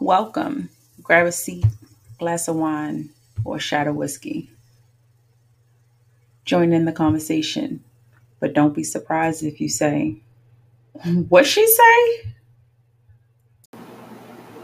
Welcome. 0.00 0.70
Grab 1.04 1.26
a 1.28 1.32
seat, 1.32 1.64
glass 2.18 2.48
of 2.48 2.56
wine, 2.56 3.10
or 3.44 3.56
a 3.56 3.60
shot 3.60 3.86
of 3.86 3.94
whiskey. 3.94 4.50
Join 6.44 6.72
in 6.72 6.86
the 6.86 6.92
conversation, 6.92 7.84
but 8.40 8.54
don't 8.54 8.74
be 8.74 8.82
surprised 8.82 9.44
if 9.44 9.60
you 9.60 9.68
say, 9.68 10.16
What 11.28 11.46
she 11.46 11.64
say? 11.64 12.32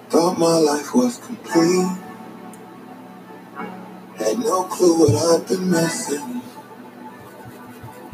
Thought 0.09 0.37
my 0.37 0.59
life 0.59 0.93
was 0.93 1.19
complete. 1.19 2.05
Had 4.37 4.45
no 4.45 4.64
clue 4.64 4.98
what 4.98 5.15
I've 5.15 5.48
been 5.48 5.70
missing. 5.70 6.42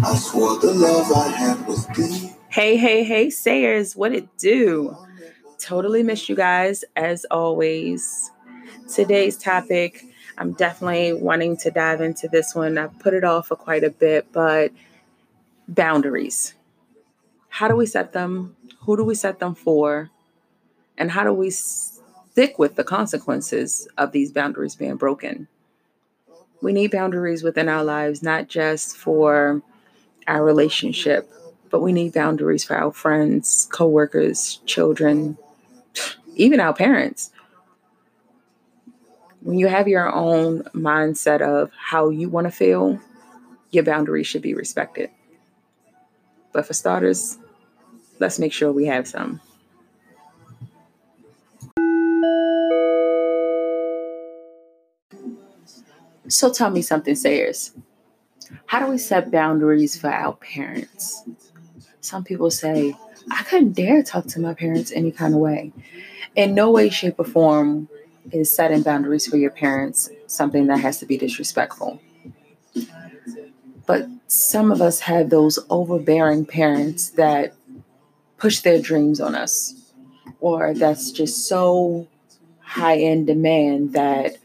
I 0.04 0.14
swore 0.14 0.56
the 0.60 0.72
love 0.72 1.10
I 1.12 1.28
had 1.28 1.66
was 1.66 1.86
deep. 1.86 2.30
Hey, 2.48 2.76
hey, 2.76 3.02
hey, 3.02 3.28
sayers, 3.28 3.96
what 3.96 4.12
it 4.12 4.38
do? 4.38 4.96
Totally 5.58 6.04
missed 6.04 6.28
you 6.28 6.36
guys 6.36 6.84
as 6.94 7.26
always. 7.28 8.30
Today's 8.92 9.36
topic, 9.36 10.04
I'm 10.38 10.52
definitely 10.52 11.12
wanting 11.12 11.56
to 11.56 11.72
dive 11.72 12.00
into 12.00 12.28
this 12.28 12.54
one. 12.54 12.78
I've 12.78 12.96
put 13.00 13.14
it 13.14 13.24
off 13.24 13.48
for 13.48 13.56
quite 13.56 13.82
a 13.82 13.90
bit, 13.90 14.28
but 14.32 14.70
boundaries. 15.66 16.54
How 17.48 17.66
do 17.66 17.74
we 17.74 17.86
set 17.86 18.12
them? 18.12 18.54
Who 18.82 18.96
do 18.96 19.02
we 19.02 19.16
set 19.16 19.40
them 19.40 19.56
for? 19.56 20.10
And 20.96 21.10
how 21.10 21.24
do 21.24 21.32
we 21.32 21.50
stick 21.50 22.60
with 22.60 22.76
the 22.76 22.84
consequences 22.84 23.88
of 23.98 24.12
these 24.12 24.30
boundaries 24.30 24.76
being 24.76 24.96
broken? 24.96 25.48
We 26.62 26.72
need 26.72 26.92
boundaries 26.92 27.42
within 27.42 27.68
our 27.68 27.82
lives, 27.82 28.22
not 28.22 28.48
just 28.48 28.96
for 28.96 29.60
our 30.28 30.44
relationship, 30.44 31.28
but 31.70 31.82
we 31.82 31.92
need 31.92 32.12
boundaries 32.12 32.62
for 32.62 32.76
our 32.76 32.92
friends, 32.92 33.68
coworkers, 33.72 34.60
children, 34.64 35.36
even 36.36 36.60
our 36.60 36.72
parents. 36.72 37.32
When 39.40 39.58
you 39.58 39.66
have 39.66 39.88
your 39.88 40.08
own 40.14 40.62
mindset 40.72 41.40
of 41.40 41.72
how 41.76 42.10
you 42.10 42.28
want 42.28 42.46
to 42.46 42.52
feel, 42.52 43.00
your 43.72 43.82
boundaries 43.82 44.28
should 44.28 44.42
be 44.42 44.54
respected. 44.54 45.10
But 46.52 46.64
for 46.64 46.74
starters, 46.74 47.38
let's 48.20 48.38
make 48.38 48.52
sure 48.52 48.70
we 48.70 48.86
have 48.86 49.08
some. 49.08 49.40
So 56.28 56.52
tell 56.52 56.70
me 56.70 56.82
something, 56.82 57.14
Sayers. 57.14 57.72
How 58.66 58.84
do 58.84 58.90
we 58.90 58.98
set 58.98 59.30
boundaries 59.30 59.98
for 59.98 60.08
our 60.08 60.34
parents? 60.34 61.24
Some 62.00 62.24
people 62.24 62.50
say, 62.50 62.94
I 63.30 63.42
couldn't 63.44 63.72
dare 63.72 64.02
talk 64.02 64.26
to 64.26 64.40
my 64.40 64.54
parents 64.54 64.92
any 64.92 65.12
kind 65.12 65.34
of 65.34 65.40
way 65.40 65.72
in 66.34 66.54
no 66.54 66.70
way, 66.70 66.88
shape, 66.88 67.18
or 67.18 67.24
form 67.24 67.88
is 68.30 68.54
setting 68.54 68.82
boundaries 68.82 69.26
for 69.26 69.36
your 69.36 69.50
parents 69.50 70.10
something 70.26 70.66
that 70.66 70.78
has 70.78 70.98
to 71.00 71.06
be 71.06 71.18
disrespectful. 71.18 72.00
But 73.86 74.06
some 74.28 74.70
of 74.70 74.80
us 74.80 75.00
have 75.00 75.28
those 75.28 75.58
overbearing 75.68 76.46
parents 76.46 77.10
that 77.10 77.54
push 78.38 78.60
their 78.60 78.80
dreams 78.80 79.20
on 79.20 79.34
us, 79.34 79.74
or 80.40 80.72
that's 80.72 81.10
just 81.10 81.46
so 81.46 82.06
high 82.60 82.94
in 82.94 83.26
demand 83.26 83.92
that 83.92 84.36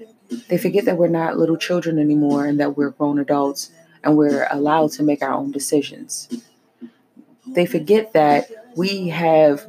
they 0.47 0.57
forget 0.57 0.85
that 0.85 0.97
we're 0.97 1.07
not 1.07 1.37
little 1.37 1.57
children 1.57 1.99
anymore 1.99 2.45
and 2.45 2.59
that 2.59 2.77
we're 2.77 2.91
grown 2.91 3.19
adults 3.19 3.71
and 4.03 4.17
we're 4.17 4.47
allowed 4.51 4.91
to 4.91 5.03
make 5.03 5.21
our 5.21 5.33
own 5.33 5.51
decisions. 5.51 6.29
They 7.47 7.65
forget 7.65 8.13
that 8.13 8.49
we 8.75 9.07
have 9.09 9.65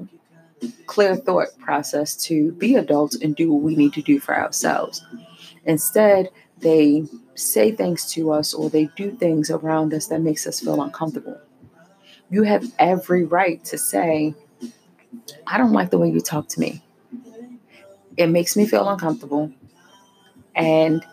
clear 0.86 1.16
thought 1.16 1.48
process 1.58 2.16
to 2.24 2.52
be 2.52 2.74
adults 2.74 3.16
and 3.16 3.36
do 3.36 3.52
what 3.52 3.62
we 3.62 3.76
need 3.76 3.92
to 3.94 4.02
do 4.02 4.18
for 4.18 4.36
ourselves. 4.36 5.04
Instead, 5.64 6.30
they 6.58 7.04
say 7.34 7.70
things 7.70 8.10
to 8.12 8.32
us 8.32 8.52
or 8.52 8.68
they 8.68 8.86
do 8.96 9.12
things 9.12 9.50
around 9.50 9.94
us 9.94 10.08
that 10.08 10.20
makes 10.20 10.46
us 10.46 10.60
feel 10.60 10.82
uncomfortable. 10.82 11.38
You 12.30 12.42
have 12.42 12.64
every 12.78 13.24
right 13.24 13.64
to 13.66 13.78
say, 13.78 14.34
I 15.46 15.56
don't 15.56 15.72
like 15.72 15.90
the 15.90 15.98
way 15.98 16.10
you 16.10 16.20
talk 16.20 16.48
to 16.48 16.60
me. 16.60 16.82
It 18.16 18.26
makes 18.26 18.56
me 18.56 18.66
feel 18.66 18.88
uncomfortable. 18.88 19.52
And 20.58 21.06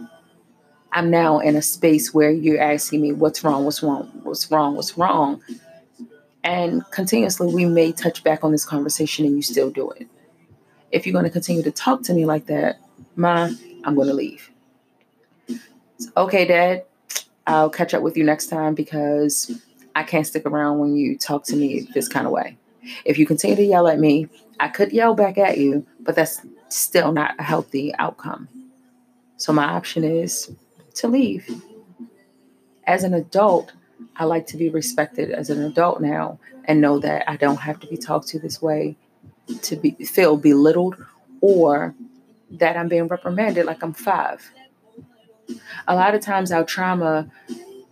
I'm 0.92 1.10
now 1.10 1.40
in 1.40 1.56
a 1.56 1.62
space 1.62 2.14
where 2.14 2.32
you're 2.32 2.60
asking 2.60 3.02
me 3.02 3.14
what's 3.14 3.44
wrong, 3.44 3.64
what's 3.64 3.84
wrong, 3.84 4.12
what's 4.24 4.52
wrong, 4.52 4.76
what's 4.76 4.98
wrong. 4.98 5.42
And 6.44 6.84
continuously, 6.92 7.54
we 7.54 7.66
may 7.66 7.92
touch 7.92 8.24
back 8.24 8.44
on 8.44 8.52
this 8.52 8.66
conversation 8.66 9.26
and 9.26 9.36
you 9.36 9.42
still 9.42 9.70
do 9.70 9.90
it. 9.92 10.08
If 10.92 11.06
you're 11.06 11.14
going 11.14 11.26
to 11.26 11.32
continue 11.32 11.64
to 11.64 11.72
talk 11.72 12.02
to 12.04 12.14
me 12.14 12.26
like 12.26 12.48
that, 12.48 12.80
Ma, 13.16 13.50
I'm 13.84 13.96
going 13.96 14.08
to 14.08 14.14
leave. 14.14 14.50
So, 15.98 16.10
okay, 16.18 16.46
Dad, 16.46 16.86
I'll 17.48 17.70
catch 17.70 17.94
up 17.94 18.02
with 18.02 18.18
you 18.18 18.24
next 18.24 18.48
time 18.48 18.74
because 18.74 19.62
I 19.96 20.04
can't 20.04 20.26
stick 20.26 20.46
around 20.46 20.80
when 20.80 20.96
you 20.96 21.18
talk 21.18 21.46
to 21.46 21.56
me 21.56 21.88
this 21.94 22.08
kind 22.08 22.26
of 22.26 22.32
way. 22.32 22.58
If 23.06 23.18
you 23.18 23.26
continue 23.26 23.56
to 23.56 23.64
yell 23.64 23.88
at 23.88 24.00
me, 24.00 24.28
I 24.60 24.70
could 24.70 24.92
yell 24.92 25.14
back 25.14 25.38
at 25.38 25.58
you, 25.58 25.86
but 26.00 26.16
that's 26.16 26.42
still 26.70 27.12
not 27.12 27.36
a 27.40 27.44
healthy 27.44 27.94
outcome. 27.96 28.48
So 29.38 29.54
my 29.54 29.66
option 29.66 30.04
is 30.04 30.52
to 30.96 31.08
leave. 31.08 31.50
As 32.88 33.04
an 33.04 33.14
adult, 33.14 33.74
I 34.16 34.26
like 34.26 34.48
to 34.48 34.58
be 34.58 34.70
respected 34.70 35.32
as 35.32 35.50
an 35.50 35.62
adult 35.64 36.02
now 36.02 36.40
and 36.66 36.82
know 36.82 37.00
that 37.00 37.30
I 37.30 37.36
don't 37.36 37.58
have 37.58 37.80
to 37.82 37.88
be 37.88 37.98
talked 37.98 38.28
to 38.30 38.40
this 38.40 38.62
way 38.62 38.96
to 39.62 39.76
be 39.76 39.92
feel 39.92 40.38
belittled 40.38 40.96
or 41.42 41.94
that 42.52 42.78
I'm 42.78 42.88
being 42.88 43.08
reprimanded 43.08 43.66
like 43.66 43.84
I'm 43.84 43.94
five. 43.94 44.50
A 45.88 45.96
lot 45.96 46.16
of 46.16 46.22
times 46.22 46.52
our 46.52 46.64
trauma 46.64 47.30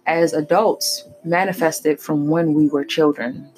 as 0.06 0.34
adults 0.34 1.08
manifested 1.24 2.00
from 2.00 2.28
when 2.28 2.54
we 2.54 2.68
were 2.68 2.84
children. 2.84 3.50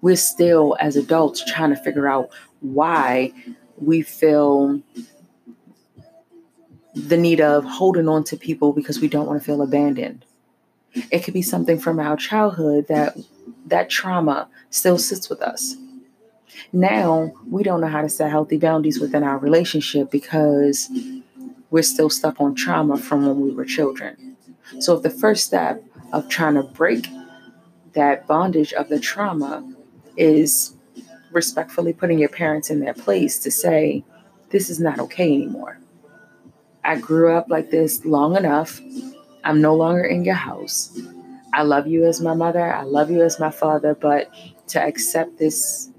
We're 0.00 0.16
still 0.16 0.76
as 0.80 0.96
adults 0.96 1.44
trying 1.44 1.70
to 1.70 1.76
figure 1.76 2.08
out 2.08 2.30
why 2.60 3.32
we 3.78 4.02
feel 4.02 4.80
the 6.94 7.16
need 7.16 7.40
of 7.40 7.64
holding 7.64 8.08
on 8.08 8.24
to 8.24 8.36
people 8.36 8.72
because 8.72 9.00
we 9.00 9.08
don't 9.08 9.26
want 9.26 9.40
to 9.40 9.44
feel 9.44 9.62
abandoned 9.62 10.24
it 11.10 11.24
could 11.24 11.34
be 11.34 11.42
something 11.42 11.78
from 11.78 11.98
our 11.98 12.16
childhood 12.16 12.86
that 12.88 13.16
that 13.66 13.88
trauma 13.88 14.48
still 14.70 14.98
sits 14.98 15.28
with 15.28 15.40
us. 15.42 15.76
Now 16.72 17.32
we 17.48 17.62
don't 17.62 17.80
know 17.80 17.88
how 17.88 18.02
to 18.02 18.08
set 18.08 18.30
healthy 18.30 18.58
boundaries 18.58 19.00
within 19.00 19.22
our 19.22 19.38
relationship 19.38 20.10
because 20.10 20.90
we're 21.70 21.82
still 21.82 22.10
stuck 22.10 22.40
on 22.40 22.54
trauma 22.54 22.98
from 22.98 23.26
when 23.26 23.40
we 23.40 23.50
were 23.50 23.64
children. 23.64 24.36
So, 24.80 24.96
if 24.96 25.02
the 25.02 25.10
first 25.10 25.44
step 25.46 25.82
of 26.12 26.28
trying 26.28 26.54
to 26.54 26.62
break 26.62 27.08
that 27.94 28.26
bondage 28.26 28.72
of 28.72 28.88
the 28.88 29.00
trauma 29.00 29.66
is 30.16 30.76
respectfully 31.30 31.92
putting 31.92 32.18
your 32.18 32.28
parents 32.28 32.70
in 32.70 32.80
their 32.80 32.94
place 32.94 33.38
to 33.40 33.50
say, 33.50 34.04
This 34.50 34.68
is 34.68 34.80
not 34.80 34.98
okay 34.98 35.32
anymore. 35.32 35.78
I 36.84 36.96
grew 36.96 37.32
up 37.32 37.46
like 37.48 37.70
this 37.70 38.04
long 38.04 38.36
enough 38.36 38.80
I'm 39.44 39.60
no 39.60 39.74
longer 39.74 40.04
in 40.04 40.24
your 40.24 40.34
house. 40.34 40.98
I 41.52 41.62
love 41.62 41.86
you 41.86 42.04
as 42.04 42.20
my 42.20 42.34
mother. 42.34 42.72
I 42.72 42.82
love 42.82 43.10
you 43.10 43.22
as 43.22 43.40
my 43.40 43.50
father. 43.50 43.94
But 43.94 44.30
to 44.68 44.80
accept 44.80 45.38
this 45.38 45.90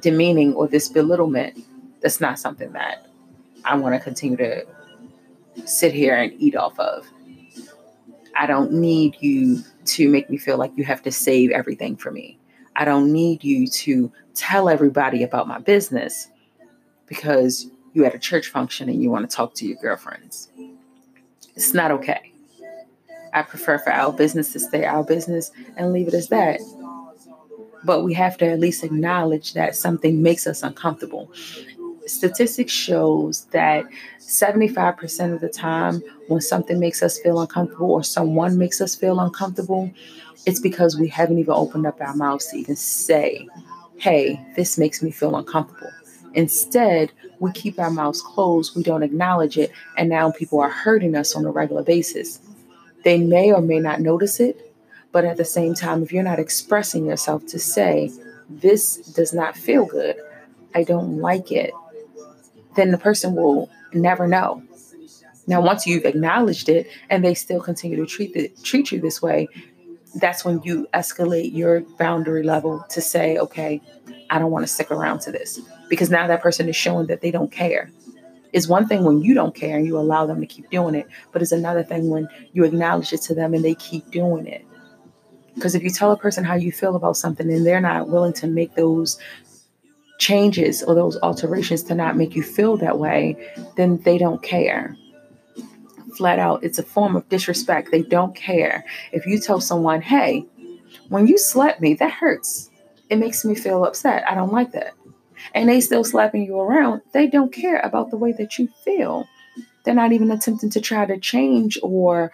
demeaning 0.00 0.54
or 0.54 0.66
this 0.66 0.88
belittlement, 0.88 1.58
that's 2.00 2.20
not 2.20 2.38
something 2.38 2.72
that 2.72 3.06
I 3.64 3.76
want 3.76 3.94
to 3.94 4.00
continue 4.00 4.36
to 4.38 4.66
sit 5.64 5.94
here 5.94 6.16
and 6.16 6.32
eat 6.38 6.56
off 6.56 6.78
of. 6.78 7.06
I 8.36 8.46
don't 8.46 8.72
need 8.72 9.16
you 9.20 9.62
to 9.84 10.08
make 10.08 10.28
me 10.28 10.38
feel 10.38 10.56
like 10.56 10.72
you 10.76 10.84
have 10.84 11.02
to 11.02 11.12
save 11.12 11.50
everything 11.50 11.96
for 11.96 12.10
me. 12.10 12.38
I 12.76 12.84
don't 12.84 13.12
need 13.12 13.44
you 13.44 13.66
to 13.68 14.10
tell 14.34 14.68
everybody 14.68 15.22
about 15.22 15.46
my 15.46 15.58
business 15.58 16.28
because 17.06 17.70
you 17.92 18.04
had 18.04 18.14
a 18.14 18.18
church 18.18 18.48
function 18.48 18.88
and 18.88 19.02
you 19.02 19.10
want 19.10 19.28
to 19.28 19.36
talk 19.36 19.54
to 19.54 19.66
your 19.66 19.76
girlfriends. 19.76 20.50
It's 21.54 21.74
not 21.74 21.90
okay. 21.90 22.32
I 23.34 23.42
prefer 23.42 23.78
for 23.78 23.92
our 23.92 24.12
business 24.12 24.52
to 24.52 24.60
stay 24.60 24.84
our 24.84 25.04
business 25.04 25.50
and 25.76 25.92
leave 25.92 26.08
it 26.08 26.14
as 26.14 26.28
that. 26.28 26.60
But 27.84 28.04
we 28.04 28.14
have 28.14 28.36
to 28.38 28.46
at 28.46 28.60
least 28.60 28.84
acknowledge 28.84 29.54
that 29.54 29.74
something 29.74 30.22
makes 30.22 30.46
us 30.46 30.62
uncomfortable. 30.62 31.32
Statistics 32.06 32.72
shows 32.72 33.46
that 33.46 33.84
75% 34.20 35.34
of 35.34 35.40
the 35.40 35.48
time 35.48 36.02
when 36.28 36.40
something 36.40 36.78
makes 36.78 37.02
us 37.02 37.18
feel 37.18 37.40
uncomfortable 37.40 37.90
or 37.90 38.04
someone 38.04 38.58
makes 38.58 38.80
us 38.80 38.94
feel 38.94 39.20
uncomfortable, 39.20 39.90
it's 40.46 40.60
because 40.60 40.98
we 40.98 41.08
haven't 41.08 41.38
even 41.38 41.54
opened 41.54 41.86
up 41.86 42.00
our 42.00 42.14
mouths 42.14 42.48
to 42.48 42.56
even 42.56 42.76
say, 42.76 43.48
hey, 43.96 44.40
this 44.56 44.78
makes 44.78 45.02
me 45.02 45.10
feel 45.10 45.36
uncomfortable. 45.36 45.90
Instead, 46.34 47.12
we 47.40 47.52
keep 47.52 47.78
our 47.78 47.90
mouths 47.90 48.22
closed, 48.22 48.76
we 48.76 48.82
don't 48.82 49.02
acknowledge 49.02 49.58
it, 49.58 49.70
and 49.96 50.08
now 50.08 50.30
people 50.30 50.60
are 50.60 50.70
hurting 50.70 51.14
us 51.14 51.34
on 51.34 51.44
a 51.44 51.50
regular 51.50 51.82
basis. 51.82 52.40
They 53.04 53.18
may 53.18 53.52
or 53.52 53.60
may 53.60 53.80
not 53.80 54.00
notice 54.00 54.40
it, 54.40 54.74
but 55.10 55.24
at 55.24 55.36
the 55.36 55.44
same 55.44 55.74
time, 55.74 56.02
if 56.02 56.12
you're 56.12 56.22
not 56.22 56.38
expressing 56.38 57.04
yourself 57.06 57.46
to 57.48 57.58
say, 57.58 58.10
this 58.48 58.96
does 58.96 59.32
not 59.32 59.56
feel 59.56 59.84
good, 59.84 60.16
I 60.74 60.84
don't 60.84 61.18
like 61.18 61.52
it, 61.52 61.72
then 62.76 62.90
the 62.90 62.98
person 62.98 63.34
will 63.34 63.68
never 63.92 64.26
know. 64.26 64.62
Now, 65.46 65.60
once 65.60 65.86
you've 65.86 66.04
acknowledged 66.04 66.68
it 66.68 66.86
and 67.10 67.24
they 67.24 67.34
still 67.34 67.60
continue 67.60 67.96
to 67.96 68.06
treat 68.06 68.34
it, 68.36 68.62
treat 68.62 68.92
you 68.92 69.00
this 69.00 69.20
way, 69.20 69.48
that's 70.14 70.44
when 70.44 70.62
you 70.62 70.86
escalate 70.94 71.52
your 71.52 71.80
boundary 71.98 72.42
level 72.42 72.84
to 72.90 73.00
say, 73.00 73.38
okay, 73.38 73.80
I 74.30 74.38
don't 74.38 74.50
want 74.50 74.66
to 74.66 74.72
stick 74.72 74.90
around 74.90 75.20
to 75.20 75.32
this 75.32 75.60
because 75.92 76.08
now 76.08 76.26
that 76.26 76.40
person 76.40 76.70
is 76.70 76.74
showing 76.74 77.06
that 77.08 77.20
they 77.20 77.30
don't 77.30 77.52
care. 77.52 77.90
It's 78.54 78.66
one 78.66 78.88
thing 78.88 79.04
when 79.04 79.20
you 79.20 79.34
don't 79.34 79.54
care 79.54 79.76
and 79.76 79.86
you 79.86 79.98
allow 79.98 80.24
them 80.24 80.40
to 80.40 80.46
keep 80.46 80.70
doing 80.70 80.94
it, 80.94 81.06
but 81.32 81.42
it's 81.42 81.52
another 81.52 81.82
thing 81.82 82.08
when 82.08 82.30
you 82.54 82.64
acknowledge 82.64 83.12
it 83.12 83.20
to 83.24 83.34
them 83.34 83.52
and 83.52 83.62
they 83.62 83.74
keep 83.74 84.10
doing 84.10 84.46
it. 84.46 84.64
Because 85.54 85.74
if 85.74 85.82
you 85.82 85.90
tell 85.90 86.10
a 86.10 86.16
person 86.16 86.44
how 86.44 86.54
you 86.54 86.72
feel 86.72 86.96
about 86.96 87.18
something 87.18 87.52
and 87.52 87.66
they're 87.66 87.78
not 87.78 88.08
willing 88.08 88.32
to 88.32 88.46
make 88.46 88.74
those 88.74 89.18
changes 90.18 90.82
or 90.82 90.94
those 90.94 91.18
alterations 91.18 91.82
to 91.82 91.94
not 91.94 92.16
make 92.16 92.34
you 92.34 92.42
feel 92.42 92.78
that 92.78 92.98
way, 92.98 93.36
then 93.76 93.98
they 93.98 94.16
don't 94.16 94.42
care 94.42 94.96
flat 96.16 96.38
out. 96.38 96.64
It's 96.64 96.78
a 96.78 96.82
form 96.82 97.16
of 97.16 97.28
disrespect. 97.28 97.90
They 97.90 98.02
don't 98.02 98.34
care. 98.34 98.84
If 99.12 99.26
you 99.26 99.38
tell 99.38 99.60
someone, 99.60 100.00
hey, 100.02 100.46
when 101.08 101.26
you 101.26 101.36
slap 101.36 101.80
me, 101.80 101.94
that 101.94 102.12
hurts. 102.12 102.70
It 103.10 103.16
makes 103.16 103.44
me 103.44 103.54
feel 103.54 103.84
upset. 103.84 104.24
I 104.28 104.34
don't 104.34 104.52
like 104.52 104.72
that. 104.72 104.94
And 105.54 105.68
they 105.68 105.80
still 105.80 106.04
slapping 106.04 106.44
you 106.44 106.58
around. 106.58 107.02
They 107.12 107.26
don't 107.26 107.52
care 107.52 107.80
about 107.80 108.10
the 108.10 108.16
way 108.16 108.32
that 108.32 108.58
you 108.58 108.68
feel. 108.84 109.26
They're 109.84 109.94
not 109.94 110.12
even 110.12 110.30
attempting 110.30 110.70
to 110.70 110.80
try 110.80 111.06
to 111.06 111.18
change 111.18 111.78
or 111.82 112.32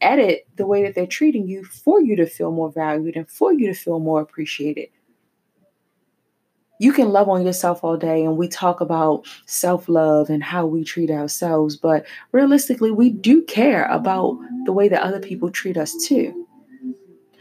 edit 0.00 0.46
the 0.56 0.66
way 0.66 0.82
that 0.82 0.94
they're 0.94 1.06
treating 1.06 1.48
you 1.48 1.64
for 1.64 2.00
you 2.00 2.16
to 2.16 2.26
feel 2.26 2.50
more 2.50 2.70
valued 2.70 3.16
and 3.16 3.28
for 3.28 3.52
you 3.52 3.66
to 3.66 3.74
feel 3.74 4.00
more 4.00 4.20
appreciated 4.20 4.88
you 6.78 6.92
can 6.92 7.10
love 7.10 7.28
on 7.28 7.46
yourself 7.46 7.84
all 7.84 7.96
day 7.96 8.24
and 8.24 8.36
we 8.36 8.48
talk 8.48 8.80
about 8.80 9.26
self-love 9.46 10.28
and 10.28 10.42
how 10.42 10.66
we 10.66 10.82
treat 10.84 11.10
ourselves 11.10 11.76
but 11.76 12.04
realistically 12.32 12.90
we 12.90 13.10
do 13.10 13.42
care 13.42 13.84
about 13.86 14.38
the 14.64 14.72
way 14.72 14.88
that 14.88 15.02
other 15.02 15.20
people 15.20 15.50
treat 15.50 15.76
us 15.76 15.94
too 16.06 16.46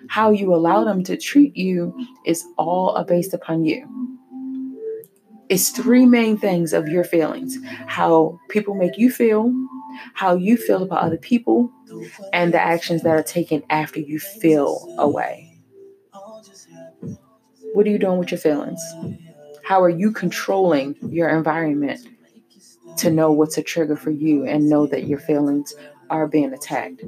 how 0.07 0.29
you 0.29 0.53
allow 0.53 0.83
them 0.83 1.03
to 1.03 1.17
treat 1.17 1.55
you 1.57 1.93
is 2.25 2.45
all 2.57 3.03
based 3.03 3.33
upon 3.33 3.65
you 3.65 3.87
it's 5.53 5.69
three 5.69 6.05
main 6.05 6.37
things 6.37 6.73
of 6.73 6.87
your 6.87 7.03
feelings 7.03 7.57
how 7.87 8.39
people 8.49 8.75
make 8.75 8.97
you 8.97 9.11
feel 9.11 9.53
how 10.15 10.35
you 10.35 10.57
feel 10.57 10.83
about 10.83 11.03
other 11.03 11.17
people 11.17 11.71
and 12.33 12.53
the 12.53 12.59
actions 12.61 13.03
that 13.03 13.11
are 13.11 13.23
taken 13.23 13.63
after 13.69 13.99
you 13.99 14.19
feel 14.19 14.95
away 14.97 15.49
what 17.73 17.85
are 17.87 17.89
you 17.89 17.99
doing 17.99 18.19
with 18.19 18.31
your 18.31 18.39
feelings? 18.39 18.81
How 19.63 19.81
are 19.81 19.89
you 19.89 20.11
controlling 20.11 20.95
your 21.09 21.29
environment 21.29 22.07
to 22.97 23.11
know 23.11 23.31
what's 23.31 23.57
a 23.57 23.63
trigger 23.63 23.95
for 23.97 24.11
you 24.11 24.45
and 24.45 24.69
know 24.69 24.87
that 24.87 25.07
your 25.07 25.19
feelings 25.19 25.73
are 26.09 26.27
being 26.27 26.53
attacked? 26.53 27.03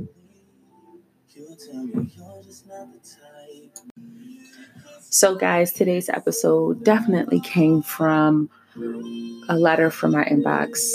So, 5.15 5.33
guys, 5.33 5.71
today's 5.71 6.09
episode 6.09 6.83
definitely 6.83 7.39
came 7.39 7.81
from 7.81 8.49
a 9.47 9.57
letter 9.57 9.89
from 9.89 10.11
my 10.11 10.25
inbox. 10.25 10.93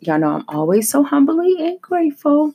Y'all 0.00 0.18
know 0.18 0.30
I'm 0.30 0.44
always 0.48 0.88
so 0.88 1.02
humbly 1.02 1.54
and 1.58 1.78
grateful 1.78 2.54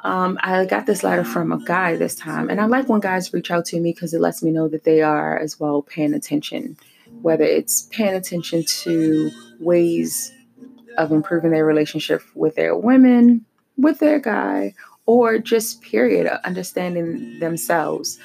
um, 0.00 0.36
I 0.42 0.64
got 0.64 0.86
this 0.86 1.04
letter 1.04 1.22
from 1.22 1.52
a 1.52 1.64
guy 1.64 1.94
this 1.94 2.16
time, 2.16 2.50
and 2.50 2.60
I 2.60 2.66
like 2.66 2.88
when 2.88 2.98
guys 2.98 3.32
reach 3.32 3.52
out 3.52 3.66
to 3.66 3.78
me 3.78 3.92
because 3.92 4.12
it 4.14 4.20
lets 4.20 4.42
me 4.42 4.50
know 4.50 4.66
that 4.66 4.82
they 4.82 5.00
are 5.00 5.38
as 5.38 5.60
well 5.60 5.80
paying 5.80 6.12
attention, 6.12 6.76
whether 7.22 7.44
it's 7.44 7.82
paying 7.92 8.16
attention 8.16 8.64
to 8.64 9.30
ways 9.60 10.32
of 10.98 11.12
improving 11.12 11.52
their 11.52 11.64
relationship 11.64 12.20
with 12.34 12.56
their 12.56 12.76
women, 12.76 13.44
with 13.76 14.00
their 14.00 14.18
guy, 14.18 14.74
or 15.06 15.38
just 15.38 15.82
period, 15.82 16.26
understanding 16.42 17.38
themselves 17.38 18.18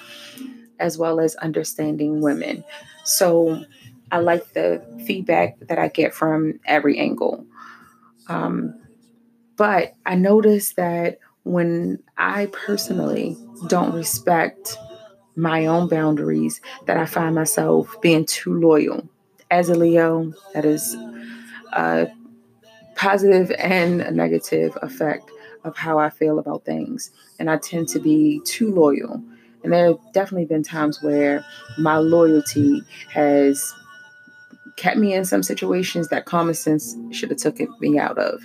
as 0.82 0.98
well 0.98 1.20
as 1.20 1.36
understanding 1.36 2.22
women. 2.22 2.64
So 3.06 3.64
I 4.12 4.20
like 4.20 4.54
the 4.54 4.82
feedback 5.06 5.58
that 5.60 5.80
I 5.80 5.88
get 5.88 6.14
from 6.14 6.60
every 6.66 7.00
angle. 7.00 7.46
Um, 8.28 8.76
but 9.58 9.94
I 10.06 10.16
noticed 10.16 10.76
that 10.76 11.20
when 11.44 12.02
I 12.18 12.48
personally 12.48 13.38
don't 13.68 13.94
respect 13.94 14.78
my 15.36 15.66
own 15.66 15.88
boundaries, 15.88 16.60
that 16.88 16.98
I 16.98 17.06
find 17.06 17.36
myself 17.36 17.96
being 18.02 18.26
too 18.26 18.60
loyal. 18.60 19.08
As 19.50 19.70
a 19.70 19.76
Leo, 19.76 20.34
that 20.54 20.66
is 20.66 20.96
a 21.74 22.08
positive 22.96 23.52
and 23.58 24.02
a 24.02 24.12
negative 24.12 24.78
effect 24.82 25.30
of 25.64 25.78
how 25.78 26.00
I 26.00 26.10
feel 26.10 26.40
about 26.40 26.66
things. 26.66 27.12
And 27.40 27.50
I 27.50 27.58
tend 27.58 27.88
to 27.90 28.00
be 28.00 28.42
too 28.46 28.74
loyal. 28.74 29.24
And 29.64 29.72
there 29.72 29.88
have 29.88 30.00
definitely 30.14 30.46
been 30.46 30.64
times 30.64 31.02
where 31.02 31.46
my 31.78 31.98
loyalty 31.98 32.82
has 33.10 33.74
kept 34.76 34.98
me 34.98 35.14
in 35.14 35.26
some 35.26 35.44
situations 35.44 36.08
that 36.08 36.26
common 36.26 36.56
sense 36.56 36.96
should 37.12 37.30
have 37.30 37.40
taken 37.40 37.74
me 37.80 38.00
out 38.00 38.18
of 38.18 38.42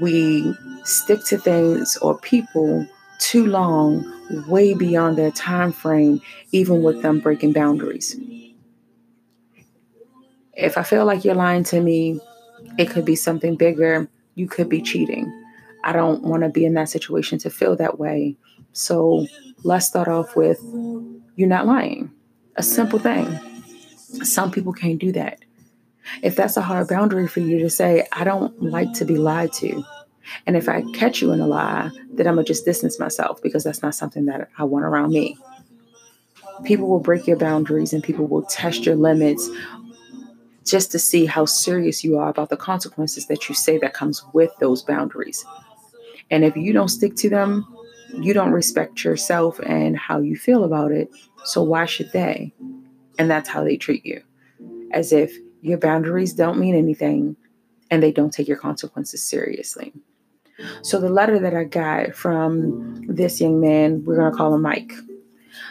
we 0.00 0.54
stick 0.84 1.24
to 1.24 1.38
things 1.38 1.96
or 1.98 2.18
people 2.18 2.86
too 3.18 3.46
long, 3.46 4.04
way 4.48 4.74
beyond 4.74 5.16
their 5.16 5.30
time 5.30 5.72
frame, 5.72 6.20
even 6.52 6.82
with 6.82 7.02
them 7.02 7.20
breaking 7.20 7.52
boundaries. 7.52 8.16
If 10.54 10.78
I 10.78 10.82
feel 10.82 11.04
like 11.04 11.24
you're 11.24 11.34
lying 11.34 11.64
to 11.64 11.80
me, 11.80 12.20
it 12.78 12.90
could 12.90 13.04
be 13.04 13.16
something 13.16 13.56
bigger. 13.56 14.08
You 14.34 14.48
could 14.48 14.68
be 14.68 14.82
cheating. 14.82 15.32
I 15.84 15.92
don't 15.92 16.22
want 16.22 16.42
to 16.42 16.48
be 16.48 16.64
in 16.64 16.74
that 16.74 16.88
situation 16.88 17.38
to 17.40 17.50
feel 17.50 17.76
that 17.76 17.98
way. 17.98 18.36
So 18.78 19.26
let's 19.64 19.86
start 19.86 20.06
off 20.06 20.36
with 20.36 20.60
you're 21.34 21.48
not 21.48 21.66
lying. 21.66 22.12
A 22.54 22.62
simple 22.62 23.00
thing. 23.00 23.26
Some 24.22 24.52
people 24.52 24.72
can't 24.72 25.00
do 25.00 25.10
that. 25.12 25.40
If 26.22 26.36
that's 26.36 26.56
a 26.56 26.62
hard 26.62 26.86
boundary 26.86 27.26
for 27.26 27.40
you 27.40 27.58
to 27.58 27.70
say, 27.70 28.06
I 28.12 28.22
don't 28.22 28.62
like 28.62 28.92
to 28.94 29.04
be 29.04 29.16
lied 29.16 29.52
to. 29.54 29.84
And 30.46 30.56
if 30.56 30.68
I 30.68 30.82
catch 30.92 31.20
you 31.20 31.32
in 31.32 31.40
a 31.40 31.46
lie, 31.46 31.90
then 32.12 32.28
I'm 32.28 32.34
going 32.34 32.46
to 32.46 32.52
just 32.52 32.64
distance 32.64 33.00
myself 33.00 33.42
because 33.42 33.64
that's 33.64 33.82
not 33.82 33.96
something 33.96 34.26
that 34.26 34.48
I 34.58 34.62
want 34.62 34.84
around 34.84 35.10
me. 35.10 35.36
People 36.64 36.86
will 36.86 37.00
break 37.00 37.26
your 37.26 37.36
boundaries 37.36 37.92
and 37.92 38.02
people 38.02 38.26
will 38.26 38.42
test 38.42 38.86
your 38.86 38.96
limits 38.96 39.50
just 40.64 40.92
to 40.92 41.00
see 41.00 41.26
how 41.26 41.46
serious 41.46 42.04
you 42.04 42.16
are 42.16 42.28
about 42.28 42.50
the 42.50 42.56
consequences 42.56 43.26
that 43.26 43.48
you 43.48 43.56
say 43.56 43.76
that 43.78 43.92
comes 43.92 44.24
with 44.32 44.52
those 44.60 44.82
boundaries. 44.82 45.44
And 46.30 46.44
if 46.44 46.56
you 46.56 46.72
don't 46.72 46.90
stick 46.90 47.16
to 47.16 47.28
them, 47.28 47.66
you 48.14 48.32
don't 48.34 48.52
respect 48.52 49.04
yourself 49.04 49.58
and 49.60 49.96
how 49.96 50.20
you 50.20 50.36
feel 50.36 50.64
about 50.64 50.92
it. 50.92 51.10
So 51.44 51.62
why 51.62 51.86
should 51.86 52.12
they? 52.12 52.52
And 53.18 53.30
that's 53.30 53.48
how 53.48 53.64
they 53.64 53.76
treat 53.76 54.04
you. 54.04 54.22
As 54.92 55.12
if 55.12 55.32
your 55.60 55.78
boundaries 55.78 56.32
don't 56.32 56.58
mean 56.58 56.74
anything 56.74 57.36
and 57.90 58.02
they 58.02 58.12
don't 58.12 58.32
take 58.32 58.48
your 58.48 58.56
consequences 58.56 59.22
seriously. 59.22 59.92
So, 60.82 61.00
the 61.00 61.08
letter 61.08 61.38
that 61.38 61.54
I 61.54 61.64
got 61.64 62.14
from 62.14 63.04
this 63.06 63.40
young 63.40 63.60
man, 63.60 64.04
we're 64.04 64.16
going 64.16 64.32
to 64.32 64.36
call 64.36 64.54
him 64.54 64.62
Mike. 64.62 64.92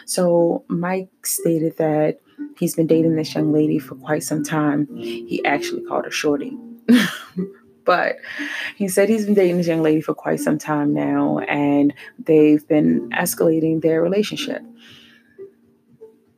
So, 0.06 0.64
Mike 0.68 1.10
stated 1.26 1.76
that 1.76 2.20
he's 2.58 2.74
been 2.74 2.86
dating 2.86 3.16
this 3.16 3.34
young 3.34 3.52
lady 3.52 3.78
for 3.78 3.96
quite 3.96 4.22
some 4.22 4.42
time. 4.42 4.88
He 4.96 5.44
actually 5.44 5.82
called 5.82 6.06
her 6.06 6.10
Shorty. 6.10 6.56
but 7.88 8.18
he 8.76 8.86
said 8.86 9.08
he's 9.08 9.24
been 9.24 9.32
dating 9.32 9.56
this 9.56 9.66
young 9.66 9.80
lady 9.80 10.02
for 10.02 10.12
quite 10.12 10.40
some 10.40 10.58
time 10.58 10.92
now, 10.92 11.38
and 11.38 11.94
they've 12.18 12.68
been 12.68 13.08
escalating 13.12 13.80
their 13.80 14.02
relationship. 14.02 14.60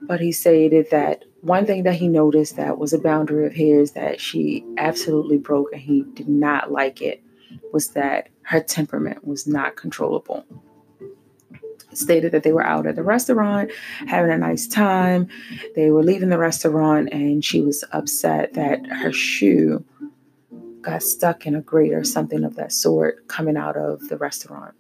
But 0.01 0.21
he 0.21 0.31
stated 0.31 0.91
that 0.93 1.25
one 1.41 1.67
thing 1.67 1.83
that 1.83 1.97
he 1.97 2.07
noticed 2.07 2.55
that 2.55 2.79
was 2.79 2.93
a 2.93 3.01
boundary 3.01 3.49
of 3.49 3.53
his 3.53 3.91
that 3.93 4.21
she 4.21 4.65
absolutely 4.79 5.39
broke 5.39 5.73
and 5.73 5.83
he 5.83 6.03
did 6.15 6.29
not 6.29 6.71
like 6.71 7.03
it 7.03 7.21
was 7.73 7.89
that 7.95 8.29
her 8.43 8.61
temperament 8.61 9.27
was 9.27 9.49
not 9.49 9.75
controllable. 9.75 10.45
Stated 11.93 12.31
that 12.31 12.45
they 12.45 12.53
were 12.53 12.65
out 12.65 12.87
at 12.87 12.95
the 12.95 13.03
restaurant 13.03 13.73
having 14.07 14.31
a 14.31 14.39
nice 14.39 14.69
time. 14.69 15.27
They 15.75 15.91
were 15.91 16.05
leaving 16.05 16.29
the 16.29 16.39
restaurant, 16.39 17.09
and 17.11 17.45
she 17.45 17.61
was 17.61 17.83
upset 17.91 18.55
that 18.55 18.87
her 18.87 19.11
shoe 19.11 19.85
got 20.83 21.03
stuck 21.03 21.47
in 21.47 21.55
a 21.55 21.61
grate 21.61 21.93
or 21.93 22.05
something 22.05 22.45
of 22.45 22.57
that 22.57 22.73
sort 22.73 23.27
coming 23.29 23.57
out 23.57 23.77
of 23.77 24.09
the 24.09 24.17
restaurant. 24.17 24.75